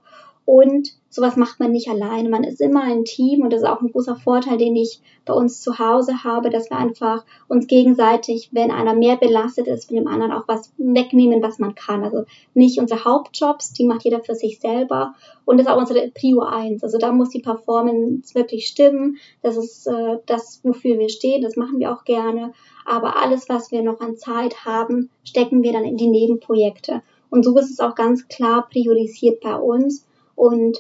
Und 0.53 0.95
sowas 1.11 1.37
macht 1.37 1.61
man 1.61 1.71
nicht 1.71 1.89
alleine. 1.89 2.29
Man 2.29 2.43
ist 2.43 2.61
immer 2.61 2.83
ein 2.83 3.05
Team 3.05 3.43
und 3.43 3.53
das 3.53 3.63
ist 3.63 3.69
auch 3.69 3.81
ein 3.83 3.93
großer 3.93 4.17
Vorteil, 4.17 4.59
den 4.59 4.75
ich 4.75 5.01
bei 5.25 5.33
uns 5.33 5.61
zu 5.61 5.79
Hause 5.79 6.25
habe, 6.25 6.51
dass 6.51 6.71
wir 6.71 6.77
einfach 6.77 7.25
uns 7.47 7.69
gegenseitig, 7.69 8.49
wenn 8.51 8.73
einer 8.73 8.95
mehr 8.95 9.17
belastet 9.17 9.69
ist, 9.69 9.87
von 9.87 9.95
dem 9.95 10.09
anderen 10.09 10.33
auch 10.33 10.49
was 10.49 10.73
wegnehmen, 10.77 11.41
was 11.41 11.61
man 11.61 11.77
kann. 11.77 12.03
Also 12.03 12.25
nicht 12.53 12.81
unsere 12.81 13.05
Hauptjobs, 13.05 13.75
die 13.75 13.85
macht 13.85 14.03
jeder 14.03 14.25
für 14.25 14.35
sich 14.35 14.59
selber 14.59 15.15
und 15.45 15.59
das 15.59 15.69
ist 15.69 15.73
auch 15.73 15.79
unsere 15.79 16.11
Prio 16.11 16.41
1. 16.41 16.83
Also 16.83 16.99
da 16.99 17.13
muss 17.13 17.29
die 17.29 17.43
Performance 17.43 18.35
wirklich 18.35 18.67
stimmen. 18.67 19.19
Das 19.43 19.57
ist 19.57 19.87
äh, 19.87 20.19
das, 20.27 20.63
wofür 20.65 20.99
wir 20.99 21.11
stehen. 21.11 21.43
Das 21.43 21.55
machen 21.55 21.79
wir 21.79 21.93
auch 21.93 22.03
gerne. 22.03 22.55
Aber 22.85 23.23
alles, 23.23 23.49
was 23.49 23.71
wir 23.71 23.85
noch 23.85 24.01
an 24.01 24.17
Zeit 24.17 24.65
haben, 24.65 25.11
stecken 25.23 25.63
wir 25.63 25.73
dann 25.73 25.85
in 25.85 25.97
die 25.97 26.09
Nebenprojekte. 26.09 27.03
Und 27.31 27.45
so 27.45 27.57
ist 27.57 27.71
es 27.71 27.79
auch 27.79 27.95
ganz 27.95 28.27
klar 28.27 28.69
priorisiert 28.69 29.41
bei 29.43 29.55
uns. 29.55 30.07
Und 30.41 30.79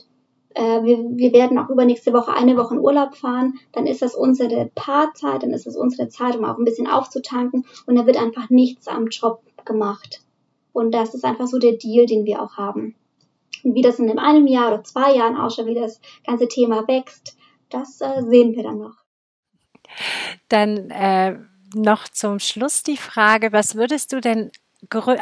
äh, 0.54 0.82
wir, 0.84 0.98
wir 1.18 1.34
werden 1.34 1.58
auch 1.58 1.68
übernächste 1.68 2.14
Woche 2.14 2.32
eine 2.32 2.56
Woche 2.56 2.74
in 2.74 2.80
Urlaub 2.80 3.14
fahren, 3.14 3.58
dann 3.72 3.86
ist 3.86 4.00
das 4.00 4.14
unsere 4.14 4.70
Paarzeit, 4.74 5.42
dann 5.42 5.52
ist 5.52 5.66
das 5.66 5.76
unsere 5.76 6.08
Zeit, 6.08 6.34
um 6.34 6.46
auch 6.46 6.56
ein 6.56 6.64
bisschen 6.64 6.86
aufzutanken 6.86 7.66
und 7.84 7.96
da 7.96 8.06
wird 8.06 8.16
einfach 8.16 8.48
nichts 8.48 8.88
am 8.88 9.08
Job 9.08 9.42
gemacht. 9.66 10.22
Und 10.72 10.92
das 10.92 11.14
ist 11.14 11.26
einfach 11.26 11.46
so 11.46 11.58
der 11.58 11.74
Deal, 11.74 12.06
den 12.06 12.24
wir 12.24 12.40
auch 12.40 12.56
haben. 12.56 12.94
Und 13.62 13.74
wie 13.74 13.82
das 13.82 13.98
in 13.98 14.18
einem 14.18 14.46
Jahr 14.46 14.68
oder 14.68 14.82
zwei 14.82 15.14
Jahren 15.14 15.36
ausschaut, 15.36 15.66
wie 15.66 15.74
das 15.74 16.00
ganze 16.26 16.48
Thema 16.48 16.88
wächst, 16.88 17.36
das 17.68 18.00
äh, 18.00 18.22
sehen 18.22 18.56
wir 18.56 18.62
dann 18.62 18.78
noch. 18.78 18.96
Dann 20.48 20.90
äh, 20.90 21.38
noch 21.74 22.08
zum 22.08 22.38
Schluss 22.38 22.82
die 22.82 22.96
Frage, 22.96 23.52
was 23.52 23.74
würdest 23.74 24.14
du 24.14 24.22
denn 24.22 24.52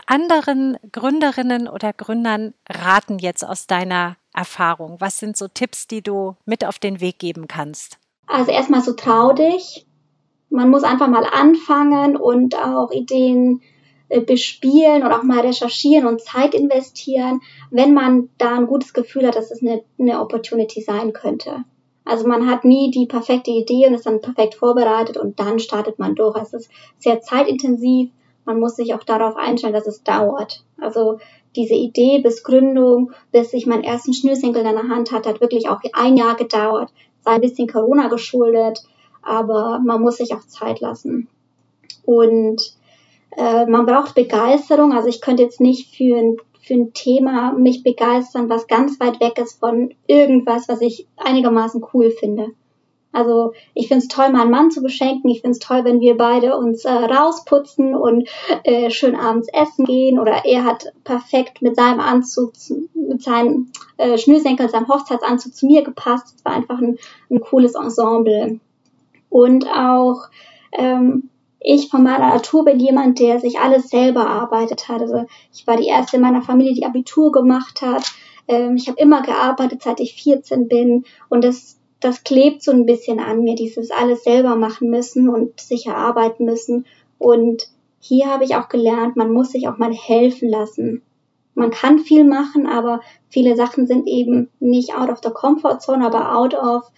anderen 0.06 0.76
Gründerinnen 0.92 1.68
oder 1.68 1.92
Gründern 1.92 2.54
raten 2.68 3.18
jetzt 3.18 3.44
aus 3.44 3.66
deiner 3.66 4.16
Erfahrung? 4.32 4.96
Was 5.00 5.18
sind 5.18 5.36
so 5.36 5.48
Tipps, 5.48 5.86
die 5.86 6.02
du 6.02 6.36
mit 6.44 6.64
auf 6.64 6.78
den 6.78 7.00
Weg 7.00 7.18
geben 7.18 7.48
kannst? 7.48 7.98
Also 8.26 8.52
erstmal 8.52 8.82
so 8.82 8.92
trau 8.92 9.32
dich. 9.32 9.86
Man 10.50 10.70
muss 10.70 10.84
einfach 10.84 11.08
mal 11.08 11.24
anfangen 11.24 12.16
und 12.16 12.56
auch 12.56 12.90
Ideen 12.90 13.60
äh, 14.08 14.20
bespielen 14.20 15.02
und 15.02 15.12
auch 15.12 15.22
mal 15.22 15.40
recherchieren 15.40 16.06
und 16.06 16.22
Zeit 16.22 16.54
investieren, 16.54 17.40
wenn 17.70 17.92
man 17.92 18.30
da 18.38 18.56
ein 18.56 18.66
gutes 18.66 18.94
Gefühl 18.94 19.26
hat, 19.26 19.36
dass 19.36 19.50
es 19.50 19.60
eine, 19.60 19.82
eine 19.98 20.20
Opportunity 20.20 20.80
sein 20.80 21.12
könnte. 21.12 21.64
Also 22.06 22.26
man 22.26 22.48
hat 22.48 22.64
nie 22.64 22.90
die 22.90 23.04
perfekte 23.04 23.50
Idee 23.50 23.86
und 23.86 23.92
ist 23.92 24.06
dann 24.06 24.22
perfekt 24.22 24.54
vorbereitet 24.54 25.18
und 25.18 25.38
dann 25.38 25.58
startet 25.58 25.98
man 25.98 26.14
durch. 26.14 26.40
Es 26.40 26.54
ist 26.54 26.70
sehr 26.98 27.20
zeitintensiv. 27.20 28.08
Man 28.48 28.60
muss 28.60 28.76
sich 28.76 28.94
auch 28.94 29.04
darauf 29.04 29.36
einstellen, 29.36 29.74
dass 29.74 29.86
es 29.86 30.02
dauert. 30.02 30.64
Also 30.80 31.18
diese 31.54 31.74
Idee 31.74 32.20
bis 32.20 32.42
Gründung, 32.42 33.12
bis 33.30 33.52
ich 33.52 33.66
meinen 33.66 33.84
ersten 33.84 34.14
Schnürsenkel 34.14 34.64
in 34.64 34.72
der 34.72 34.88
Hand 34.88 35.12
hatte, 35.12 35.28
hat 35.28 35.42
wirklich 35.42 35.68
auch 35.68 35.80
ein 35.92 36.16
Jahr 36.16 36.34
gedauert. 36.34 36.90
Sei 37.20 37.32
ein 37.32 37.42
bisschen 37.42 37.68
Corona 37.68 38.08
geschuldet, 38.08 38.82
aber 39.20 39.80
man 39.84 40.00
muss 40.00 40.16
sich 40.16 40.32
auch 40.32 40.46
Zeit 40.46 40.80
lassen. 40.80 41.28
Und 42.06 42.72
äh, 43.36 43.66
man 43.66 43.84
braucht 43.84 44.14
Begeisterung. 44.14 44.94
Also 44.94 45.08
ich 45.08 45.20
könnte 45.20 45.42
jetzt 45.42 45.60
nicht 45.60 45.94
für 45.94 46.16
ein, 46.16 46.36
für 46.62 46.72
ein 46.72 46.94
Thema 46.94 47.52
mich 47.52 47.82
begeistern, 47.82 48.48
was 48.48 48.66
ganz 48.66 48.98
weit 48.98 49.20
weg 49.20 49.36
ist 49.36 49.60
von 49.60 49.92
irgendwas, 50.06 50.70
was 50.70 50.80
ich 50.80 51.06
einigermaßen 51.18 51.84
cool 51.92 52.10
finde. 52.12 52.52
Also 53.12 53.52
ich 53.74 53.88
finde 53.88 54.02
es 54.02 54.08
toll, 54.08 54.30
meinen 54.30 54.50
Mann 54.50 54.70
zu 54.70 54.82
beschenken. 54.82 55.30
Ich 55.30 55.40
finde 55.40 55.52
es 55.52 55.58
toll, 55.58 55.84
wenn 55.84 56.00
wir 56.00 56.16
beide 56.16 56.56
uns 56.56 56.84
äh, 56.84 56.90
rausputzen 56.90 57.94
und 57.94 58.28
äh, 58.64 58.90
schön 58.90 59.16
abends 59.16 59.48
essen 59.52 59.84
gehen. 59.84 60.18
Oder 60.18 60.44
er 60.44 60.64
hat 60.64 60.92
perfekt 61.04 61.62
mit 61.62 61.76
seinem 61.76 62.00
Anzug, 62.00 62.52
mit 62.94 63.22
seinem 63.22 63.70
äh, 63.96 64.18
Schnürsenkel, 64.18 64.68
seinem 64.68 64.88
Hochzeitsanzug 64.88 65.54
zu 65.54 65.66
mir 65.66 65.82
gepasst. 65.82 66.34
Es 66.36 66.44
war 66.44 66.54
einfach 66.54 66.78
ein, 66.78 66.98
ein 67.30 67.40
cooles 67.40 67.74
Ensemble. 67.74 68.60
Und 69.30 69.66
auch 69.68 70.28
ähm, 70.72 71.30
ich 71.60 71.90
von 71.90 72.02
meiner 72.02 72.28
Natur 72.28 72.64
bin 72.64 72.78
jemand, 72.78 73.18
der 73.18 73.40
sich 73.40 73.58
alles 73.58 73.88
selber 73.88 74.20
erarbeitet 74.20 74.88
hat. 74.88 75.00
Also 75.00 75.24
ich 75.52 75.66
war 75.66 75.76
die 75.76 75.86
erste 75.86 76.16
in 76.16 76.22
meiner 76.22 76.42
Familie, 76.42 76.74
die 76.74 76.86
Abitur 76.86 77.32
gemacht 77.32 77.82
hat. 77.82 78.12
Ähm, 78.46 78.76
ich 78.76 78.88
habe 78.88 79.00
immer 79.00 79.22
gearbeitet, 79.22 79.82
seit 79.82 80.00
ich 80.00 80.14
14 80.22 80.68
bin. 80.68 81.04
Und 81.28 81.44
das, 81.44 81.77
das 82.00 82.22
klebt 82.22 82.62
so 82.62 82.70
ein 82.70 82.86
bisschen 82.86 83.20
an 83.20 83.42
mir, 83.42 83.54
dieses 83.54 83.90
alles 83.90 84.24
selber 84.24 84.56
machen 84.56 84.90
müssen 84.90 85.28
und 85.28 85.60
sich 85.60 85.86
erarbeiten 85.86 86.44
müssen. 86.44 86.86
Und 87.18 87.68
hier 88.00 88.26
habe 88.26 88.44
ich 88.44 88.54
auch 88.54 88.68
gelernt, 88.68 89.16
man 89.16 89.32
muss 89.32 89.52
sich 89.52 89.68
auch 89.68 89.78
mal 89.78 89.92
helfen 89.92 90.48
lassen. 90.48 91.02
Man 91.54 91.70
kann 91.70 91.98
viel 91.98 92.24
machen, 92.24 92.66
aber 92.66 93.00
viele 93.28 93.56
Sachen 93.56 93.88
sind 93.88 94.06
eben 94.06 94.48
nicht 94.60 94.94
out 94.94 95.10
of 95.10 95.18
the 95.24 95.30
comfort 95.30 95.80
zone, 95.80 96.06
aber 96.06 96.36
out 96.36 96.54
of 96.54 96.90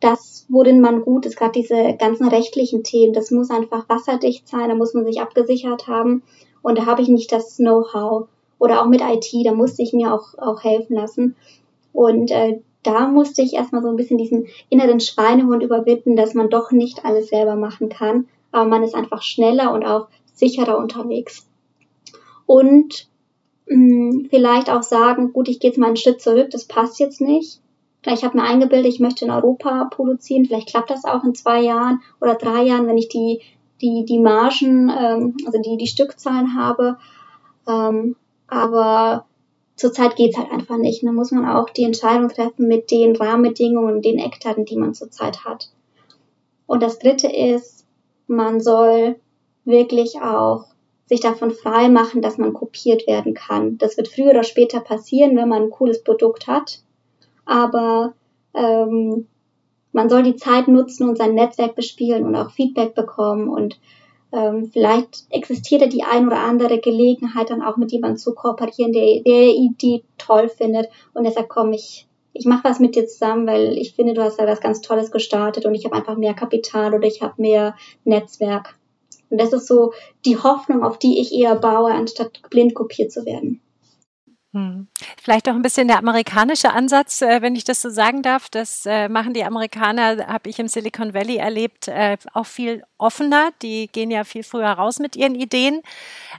das, 0.00 0.44
worin 0.48 0.80
man 0.80 1.02
gut 1.02 1.24
ist, 1.24 1.36
gerade 1.36 1.52
diese 1.52 1.96
ganzen 1.96 2.28
rechtlichen 2.28 2.82
Themen, 2.82 3.14
das 3.14 3.30
muss 3.30 3.50
einfach 3.50 3.88
wasserdicht 3.88 4.48
sein, 4.48 4.68
da 4.68 4.74
muss 4.74 4.94
man 4.94 5.06
sich 5.06 5.20
abgesichert 5.20 5.86
haben 5.86 6.22
und 6.60 6.76
da 6.76 6.86
habe 6.86 7.00
ich 7.00 7.08
nicht 7.08 7.32
das 7.32 7.56
Know-how. 7.56 8.28
Oder 8.58 8.82
auch 8.82 8.86
mit 8.86 9.00
IT, 9.00 9.32
da 9.44 9.52
musste 9.52 9.82
ich 9.82 9.92
mir 9.92 10.14
auch, 10.14 10.38
auch 10.38 10.62
helfen 10.62 10.94
lassen. 10.94 11.34
Und 11.92 12.30
äh, 12.30 12.60
da 12.82 13.06
musste 13.08 13.42
ich 13.42 13.54
erstmal 13.54 13.82
so 13.82 13.88
ein 13.88 13.96
bisschen 13.96 14.18
diesen 14.18 14.46
inneren 14.68 15.00
Schweinehund 15.00 15.62
überwinden, 15.62 16.16
dass 16.16 16.34
man 16.34 16.50
doch 16.50 16.72
nicht 16.72 17.04
alles 17.04 17.28
selber 17.28 17.56
machen 17.56 17.88
kann, 17.88 18.26
aber 18.50 18.68
man 18.68 18.82
ist 18.82 18.94
einfach 18.94 19.22
schneller 19.22 19.72
und 19.72 19.84
auch 19.84 20.08
sicherer 20.34 20.78
unterwegs. 20.78 21.46
Und 22.46 23.08
mh, 23.66 23.76
hm, 23.76 24.26
vielleicht 24.30 24.70
auch 24.70 24.82
sagen, 24.82 25.32
gut, 25.32 25.48
ich 25.48 25.60
gehe 25.60 25.70
jetzt 25.70 25.78
mal 25.78 25.86
einen 25.86 25.96
Schritt 25.96 26.20
zurück, 26.20 26.50
das 26.50 26.66
passt 26.66 26.98
jetzt 26.98 27.20
nicht. 27.20 27.60
Ich 28.04 28.24
habe 28.24 28.36
mir 28.36 28.42
eingebildet, 28.42 28.92
ich 28.92 29.00
möchte 29.00 29.24
in 29.24 29.30
Europa 29.30 29.84
produzieren. 29.84 30.44
Vielleicht 30.44 30.68
klappt 30.68 30.90
das 30.90 31.04
auch 31.04 31.22
in 31.22 31.36
zwei 31.36 31.60
Jahren 31.60 32.00
oder 32.20 32.34
drei 32.34 32.64
Jahren, 32.64 32.88
wenn 32.88 32.98
ich 32.98 33.08
die, 33.08 33.40
die, 33.80 34.04
die 34.04 34.18
Margen, 34.18 34.90
ähm, 34.90 35.36
also 35.46 35.60
die, 35.62 35.76
die 35.76 35.86
Stückzahlen 35.86 36.56
habe. 36.56 36.98
Ähm, 37.68 38.16
aber 38.48 39.26
zurzeit 39.76 40.16
geht's 40.16 40.36
halt 40.36 40.50
einfach 40.50 40.76
nicht. 40.76 41.02
Da 41.04 41.12
muss 41.12 41.30
man 41.30 41.46
auch 41.46 41.70
die 41.70 41.84
Entscheidung 41.84 42.28
treffen 42.28 42.68
mit 42.68 42.90
den 42.90 43.16
Rahmenbedingungen 43.16 44.02
den 44.02 44.18
Eckdaten, 44.18 44.64
die 44.64 44.76
man 44.76 44.94
zurzeit 44.94 45.44
hat. 45.44 45.70
Und 46.66 46.82
das 46.82 46.98
Dritte 46.98 47.28
ist, 47.28 47.86
man 48.26 48.60
soll 48.60 49.16
wirklich 49.64 50.20
auch 50.20 50.66
sich 51.06 51.20
davon 51.20 51.50
frei 51.50 51.88
machen, 51.88 52.22
dass 52.22 52.38
man 52.38 52.52
kopiert 52.52 53.06
werden 53.06 53.34
kann. 53.34 53.76
Das 53.78 53.96
wird 53.96 54.08
früher 54.08 54.30
oder 54.30 54.44
später 54.44 54.80
passieren, 54.80 55.36
wenn 55.36 55.48
man 55.48 55.64
ein 55.64 55.70
cooles 55.70 56.02
Produkt 56.02 56.46
hat 56.46 56.82
aber 57.44 58.14
ähm, 58.54 59.26
man 59.92 60.08
soll 60.08 60.22
die 60.22 60.36
Zeit 60.36 60.68
nutzen 60.68 61.08
und 61.08 61.18
sein 61.18 61.34
Netzwerk 61.34 61.74
bespielen 61.74 62.24
und 62.24 62.34
auch 62.34 62.50
Feedback 62.50 62.94
bekommen 62.94 63.48
und 63.48 63.78
ähm, 64.32 64.70
vielleicht 64.72 65.24
existiert 65.30 65.92
die 65.92 66.04
ein 66.04 66.26
oder 66.26 66.38
andere 66.38 66.78
Gelegenheit, 66.80 67.50
dann 67.50 67.62
auch 67.62 67.76
mit 67.76 67.92
jemandem 67.92 68.18
zu 68.18 68.34
kooperieren, 68.34 68.92
der, 68.92 69.22
der 69.22 69.52
die 69.80 70.02
toll 70.18 70.48
findet 70.48 70.88
und 71.14 71.24
deshalb 71.24 71.48
komme 71.48 71.74
ich, 71.74 72.06
ich 72.32 72.46
mache 72.46 72.64
was 72.64 72.80
mit 72.80 72.96
dir 72.96 73.06
zusammen, 73.06 73.46
weil 73.46 73.76
ich 73.76 73.94
finde, 73.94 74.14
du 74.14 74.22
hast 74.22 74.38
da 74.38 74.46
was 74.46 74.60
ganz 74.60 74.80
Tolles 74.80 75.10
gestartet 75.10 75.66
und 75.66 75.74
ich 75.74 75.84
habe 75.84 75.94
einfach 75.94 76.16
mehr 76.16 76.34
Kapital 76.34 76.94
oder 76.94 77.06
ich 77.06 77.20
habe 77.20 77.34
mehr 77.36 77.76
Netzwerk. 78.04 78.78
Und 79.28 79.40
das 79.40 79.52
ist 79.52 79.66
so 79.66 79.92
die 80.24 80.38
Hoffnung, 80.38 80.82
auf 80.82 80.98
die 80.98 81.20
ich 81.20 81.32
eher 81.32 81.54
baue, 81.54 81.92
anstatt 81.92 82.42
blind 82.50 82.74
kopiert 82.74 83.12
zu 83.12 83.24
werden. 83.24 83.60
Hm. 84.54 84.88
Vielleicht 85.22 85.48
auch 85.48 85.54
ein 85.54 85.62
bisschen 85.62 85.88
der 85.88 85.96
amerikanische 85.96 86.74
Ansatz, 86.74 87.22
äh, 87.22 87.40
wenn 87.40 87.56
ich 87.56 87.64
das 87.64 87.80
so 87.80 87.88
sagen 87.88 88.20
darf. 88.20 88.50
Das 88.50 88.84
äh, 88.84 89.08
machen 89.08 89.32
die 89.32 89.44
Amerikaner, 89.44 90.26
habe 90.26 90.50
ich 90.50 90.58
im 90.58 90.68
Silicon 90.68 91.14
Valley 91.14 91.36
erlebt, 91.36 91.88
äh, 91.88 92.18
auch 92.34 92.44
viel 92.44 92.84
offener. 92.98 93.52
Die 93.62 93.88
gehen 93.88 94.10
ja 94.10 94.24
viel 94.24 94.42
früher 94.42 94.68
raus 94.68 94.98
mit 94.98 95.16
ihren 95.16 95.34
Ideen, 95.34 95.80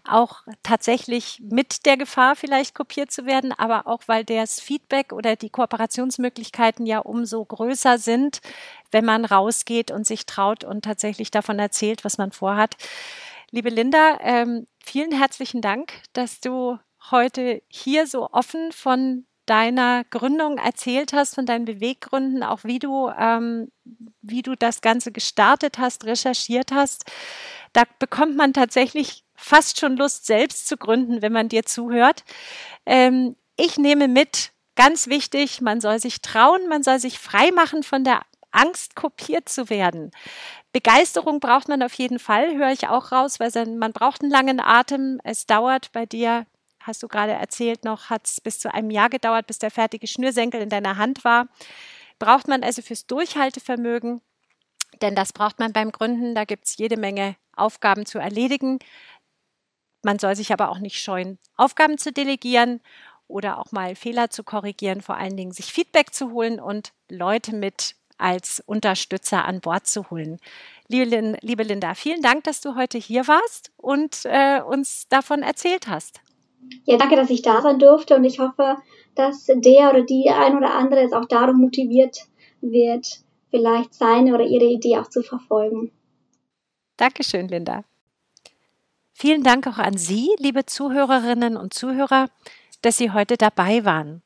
auch 0.08 0.42
tatsächlich 0.62 1.42
mit 1.42 1.88
der 1.88 1.98
Gefahr 1.98 2.36
vielleicht 2.36 2.76
kopiert 2.76 3.12
zu 3.12 3.26
werden, 3.26 3.52
aber 3.52 3.88
auch 3.88 4.04
weil 4.06 4.24
das 4.24 4.60
Feedback 4.60 5.12
oder 5.12 5.36
die 5.36 5.50
Kooperationsmöglichkeiten 5.50 6.86
ja 6.86 7.00
umso 7.00 7.44
größer 7.44 7.98
sind, 7.98 8.42
wenn 8.92 9.06
man 9.06 9.26
rausgeht 9.26 9.90
und 9.90 10.06
sich 10.06 10.28
traut 10.28 10.64
und 10.64 10.86
tatsächlich 10.86 11.32
davon 11.32 11.58
erzählt, 11.58 12.06
was 12.06 12.20
man 12.20 12.32
vorhat. 12.32 12.76
Liebe 13.50 13.70
Linda, 13.70 14.20
ähm, 14.22 14.68
vielen 14.84 15.12
herzlichen 15.12 15.62
Dank, 15.62 15.94
dass 16.14 16.42
du 16.42 16.78
heute 17.12 17.62
hier 17.68 18.08
so 18.08 18.30
offen 18.32 18.72
von 18.72 19.26
deiner 19.46 20.04
Gründung 20.06 20.58
erzählt 20.58 21.12
hast, 21.14 21.36
von 21.36 21.46
deinen 21.46 21.66
Beweggründen, 21.66 22.44
auch 22.44 22.64
wie 22.64 22.80
du, 22.80 23.10
ähm, 23.10 23.72
wie 24.22 24.42
du 24.42 24.56
das 24.56 24.82
Ganze 24.82 25.12
gestartet 25.12 25.78
hast, 25.78 26.06
recherchiert 26.06 26.72
hast. 26.72 27.12
Da 27.74 27.84
bekommt 28.00 28.38
man 28.38 28.54
tatsächlich 28.54 29.24
fast 29.36 29.80
schon 29.80 29.98
Lust, 29.98 30.26
selbst 30.26 30.68
zu 30.68 30.78
gründen, 30.78 31.22
wenn 31.22 31.34
man 31.34 31.50
dir 31.50 31.64
zuhört. 31.64 32.24
Ähm, 32.86 33.36
ich 33.58 33.78
nehme 33.78 34.08
mit, 34.08 34.52
ganz 34.76 35.08
wichtig, 35.08 35.62
man 35.62 35.82
soll 35.82 36.00
sich 36.00 36.22
trauen, 36.22 36.68
man 36.70 36.84
soll 36.84 37.00
sich 37.00 37.20
frei 37.20 37.52
machen 37.52 37.84
von 37.84 38.04
der 38.04 38.22
Angst, 38.52 38.96
kopiert 38.96 39.50
zu 39.50 39.70
werden. 39.70 40.12
Begeisterung 40.72 41.40
braucht 41.40 41.68
man 41.68 41.84
auf 41.84 41.94
jeden 41.96 42.20
Fall, 42.20 42.56
höre 42.56 42.72
ich 42.72 42.88
auch 42.88 43.12
raus, 43.12 43.40
weil 43.40 43.52
man 43.76 43.92
braucht 43.92 44.22
einen 44.22 44.32
langen 44.32 44.60
Atem. 44.60 45.20
Es 45.24 45.46
dauert 45.46 45.92
bei 45.92 46.06
dir 46.06 46.46
hast 46.84 47.04
du 47.04 47.08
gerade 47.08 47.34
erzählt, 47.34 47.84
noch 47.84 48.10
hat 48.10 48.28
es 48.28 48.42
bis 48.42 48.60
zu 48.60 48.74
einem 48.74 48.90
Jahr 48.90 49.10
gedauert, 49.10 49.48
bis 49.48 49.60
der 49.60 49.72
fertige 49.72 50.08
Schnürsenkel 50.08 50.62
in 50.62 50.70
deiner 50.70 50.98
Hand 50.98 51.24
war. 51.24 51.48
Braucht 52.20 52.48
man 52.48 52.64
also 52.64 52.82
fürs 52.82 53.08
Durchhaltevermögen, 53.08 54.22
denn 55.02 55.16
das 55.16 55.34
braucht 55.34 55.60
man 55.60 55.74
beim 55.74 55.92
Gründen. 55.92 56.36
Da 56.36 56.46
gibt 56.46 56.66
es 56.66 56.78
jede 56.78 56.98
Menge 56.98 57.36
Aufgaben 57.56 58.06
zu 58.06 58.20
erledigen. 58.20 58.80
Man 60.04 60.20
soll 60.20 60.36
sich 60.36 60.52
aber 60.52 60.70
auch 60.70 60.80
nicht 60.80 61.00
scheuen, 61.00 61.40
Aufgaben 61.56 61.98
zu 61.98 62.12
delegieren 62.12 62.82
oder 63.28 63.58
auch 63.58 63.72
mal 63.72 63.96
Fehler 63.96 64.30
zu 64.30 64.44
korrigieren, 64.44 65.02
vor 65.02 65.16
allen 65.16 65.38
Dingen 65.38 65.52
sich 65.52 65.72
Feedback 65.72 66.14
zu 66.14 66.32
holen 66.32 66.60
und 66.60 66.94
Leute 67.10 67.56
mit 67.56 67.96
als 68.18 68.62
Unterstützer 68.66 69.46
an 69.46 69.60
Bord 69.60 69.88
zu 69.88 70.10
holen. 70.10 70.40
Liebe, 70.88 71.64
Linda, 71.64 71.96
vielen 71.96 72.22
Dank, 72.22 72.44
dass 72.44 72.62
du 72.62 72.76
heute 72.76 72.98
hier 72.98 73.28
warst 73.28 73.72
und 73.78 74.22
äh, 74.26 74.62
uns 74.62 75.08
davon 75.10 75.42
erzählt 75.42 75.88
hast. 75.88 76.22
Ja, 76.86 76.98
danke, 76.98 77.16
dass 77.16 77.30
ich 77.30 77.42
da 77.42 77.62
sein 77.62 77.80
durfte 77.80 78.16
und 78.16 78.24
ich 78.24 78.40
hoffe, 78.40 78.78
dass 79.16 79.46
der 79.46 79.90
oder 79.90 80.04
die 80.04 80.30
ein 80.30 80.58
oder 80.58 80.74
andere 80.74 81.02
es 81.02 81.14
auch 81.14 81.26
darum 81.26 81.58
motiviert 81.58 82.18
wird, 82.62 83.20
vielleicht 83.50 83.94
seine 83.94 84.34
oder 84.34 84.46
ihre 84.46 84.66
Idee 84.66 84.98
auch 84.98 85.10
zu 85.10 85.22
verfolgen. 85.22 85.92
Dankeschön, 86.98 87.48
Linda. 87.48 87.84
Vielen 89.14 89.44
Dank 89.44 89.68
auch 89.68 89.78
an 89.78 89.98
Sie, 89.98 90.32
liebe 90.40 90.66
Zuhörerinnen 90.66 91.56
und 91.56 91.74
Zuhörer, 91.74 92.30
dass 92.82 92.98
Sie 92.98 93.12
heute 93.12 93.38
dabei 93.38 93.86
waren. 93.86 94.22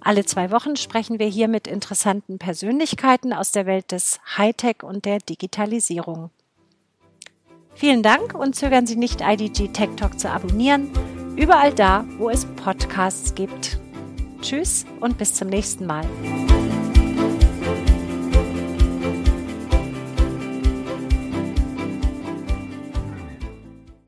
Alle 0.00 0.24
zwei 0.24 0.50
Wochen 0.50 0.76
sprechen 0.76 1.18
wir 1.18 1.26
hier 1.26 1.46
mit 1.46 1.66
interessanten 1.66 2.38
Persönlichkeiten 2.38 3.34
aus 3.34 3.52
der 3.52 3.66
Welt 3.66 3.92
des 3.92 4.18
Hightech 4.38 4.82
und 4.82 5.04
der 5.04 5.18
Digitalisierung. 5.18 6.30
Vielen 7.74 8.02
Dank 8.02 8.34
und 8.34 8.56
zögern 8.56 8.86
Sie 8.86 8.96
nicht, 8.96 9.20
IDG 9.20 9.68
Tech 9.68 9.90
Talk 9.96 10.18
zu 10.18 10.30
abonnieren, 10.30 10.90
überall 11.36 11.74
da, 11.74 12.06
wo 12.16 12.30
es 12.30 12.46
Podcasts 12.56 13.34
gibt. 13.34 13.78
Tschüss 14.40 14.86
und 15.00 15.18
bis 15.18 15.34
zum 15.34 15.48
nächsten 15.48 15.84
Mal. 15.84 16.06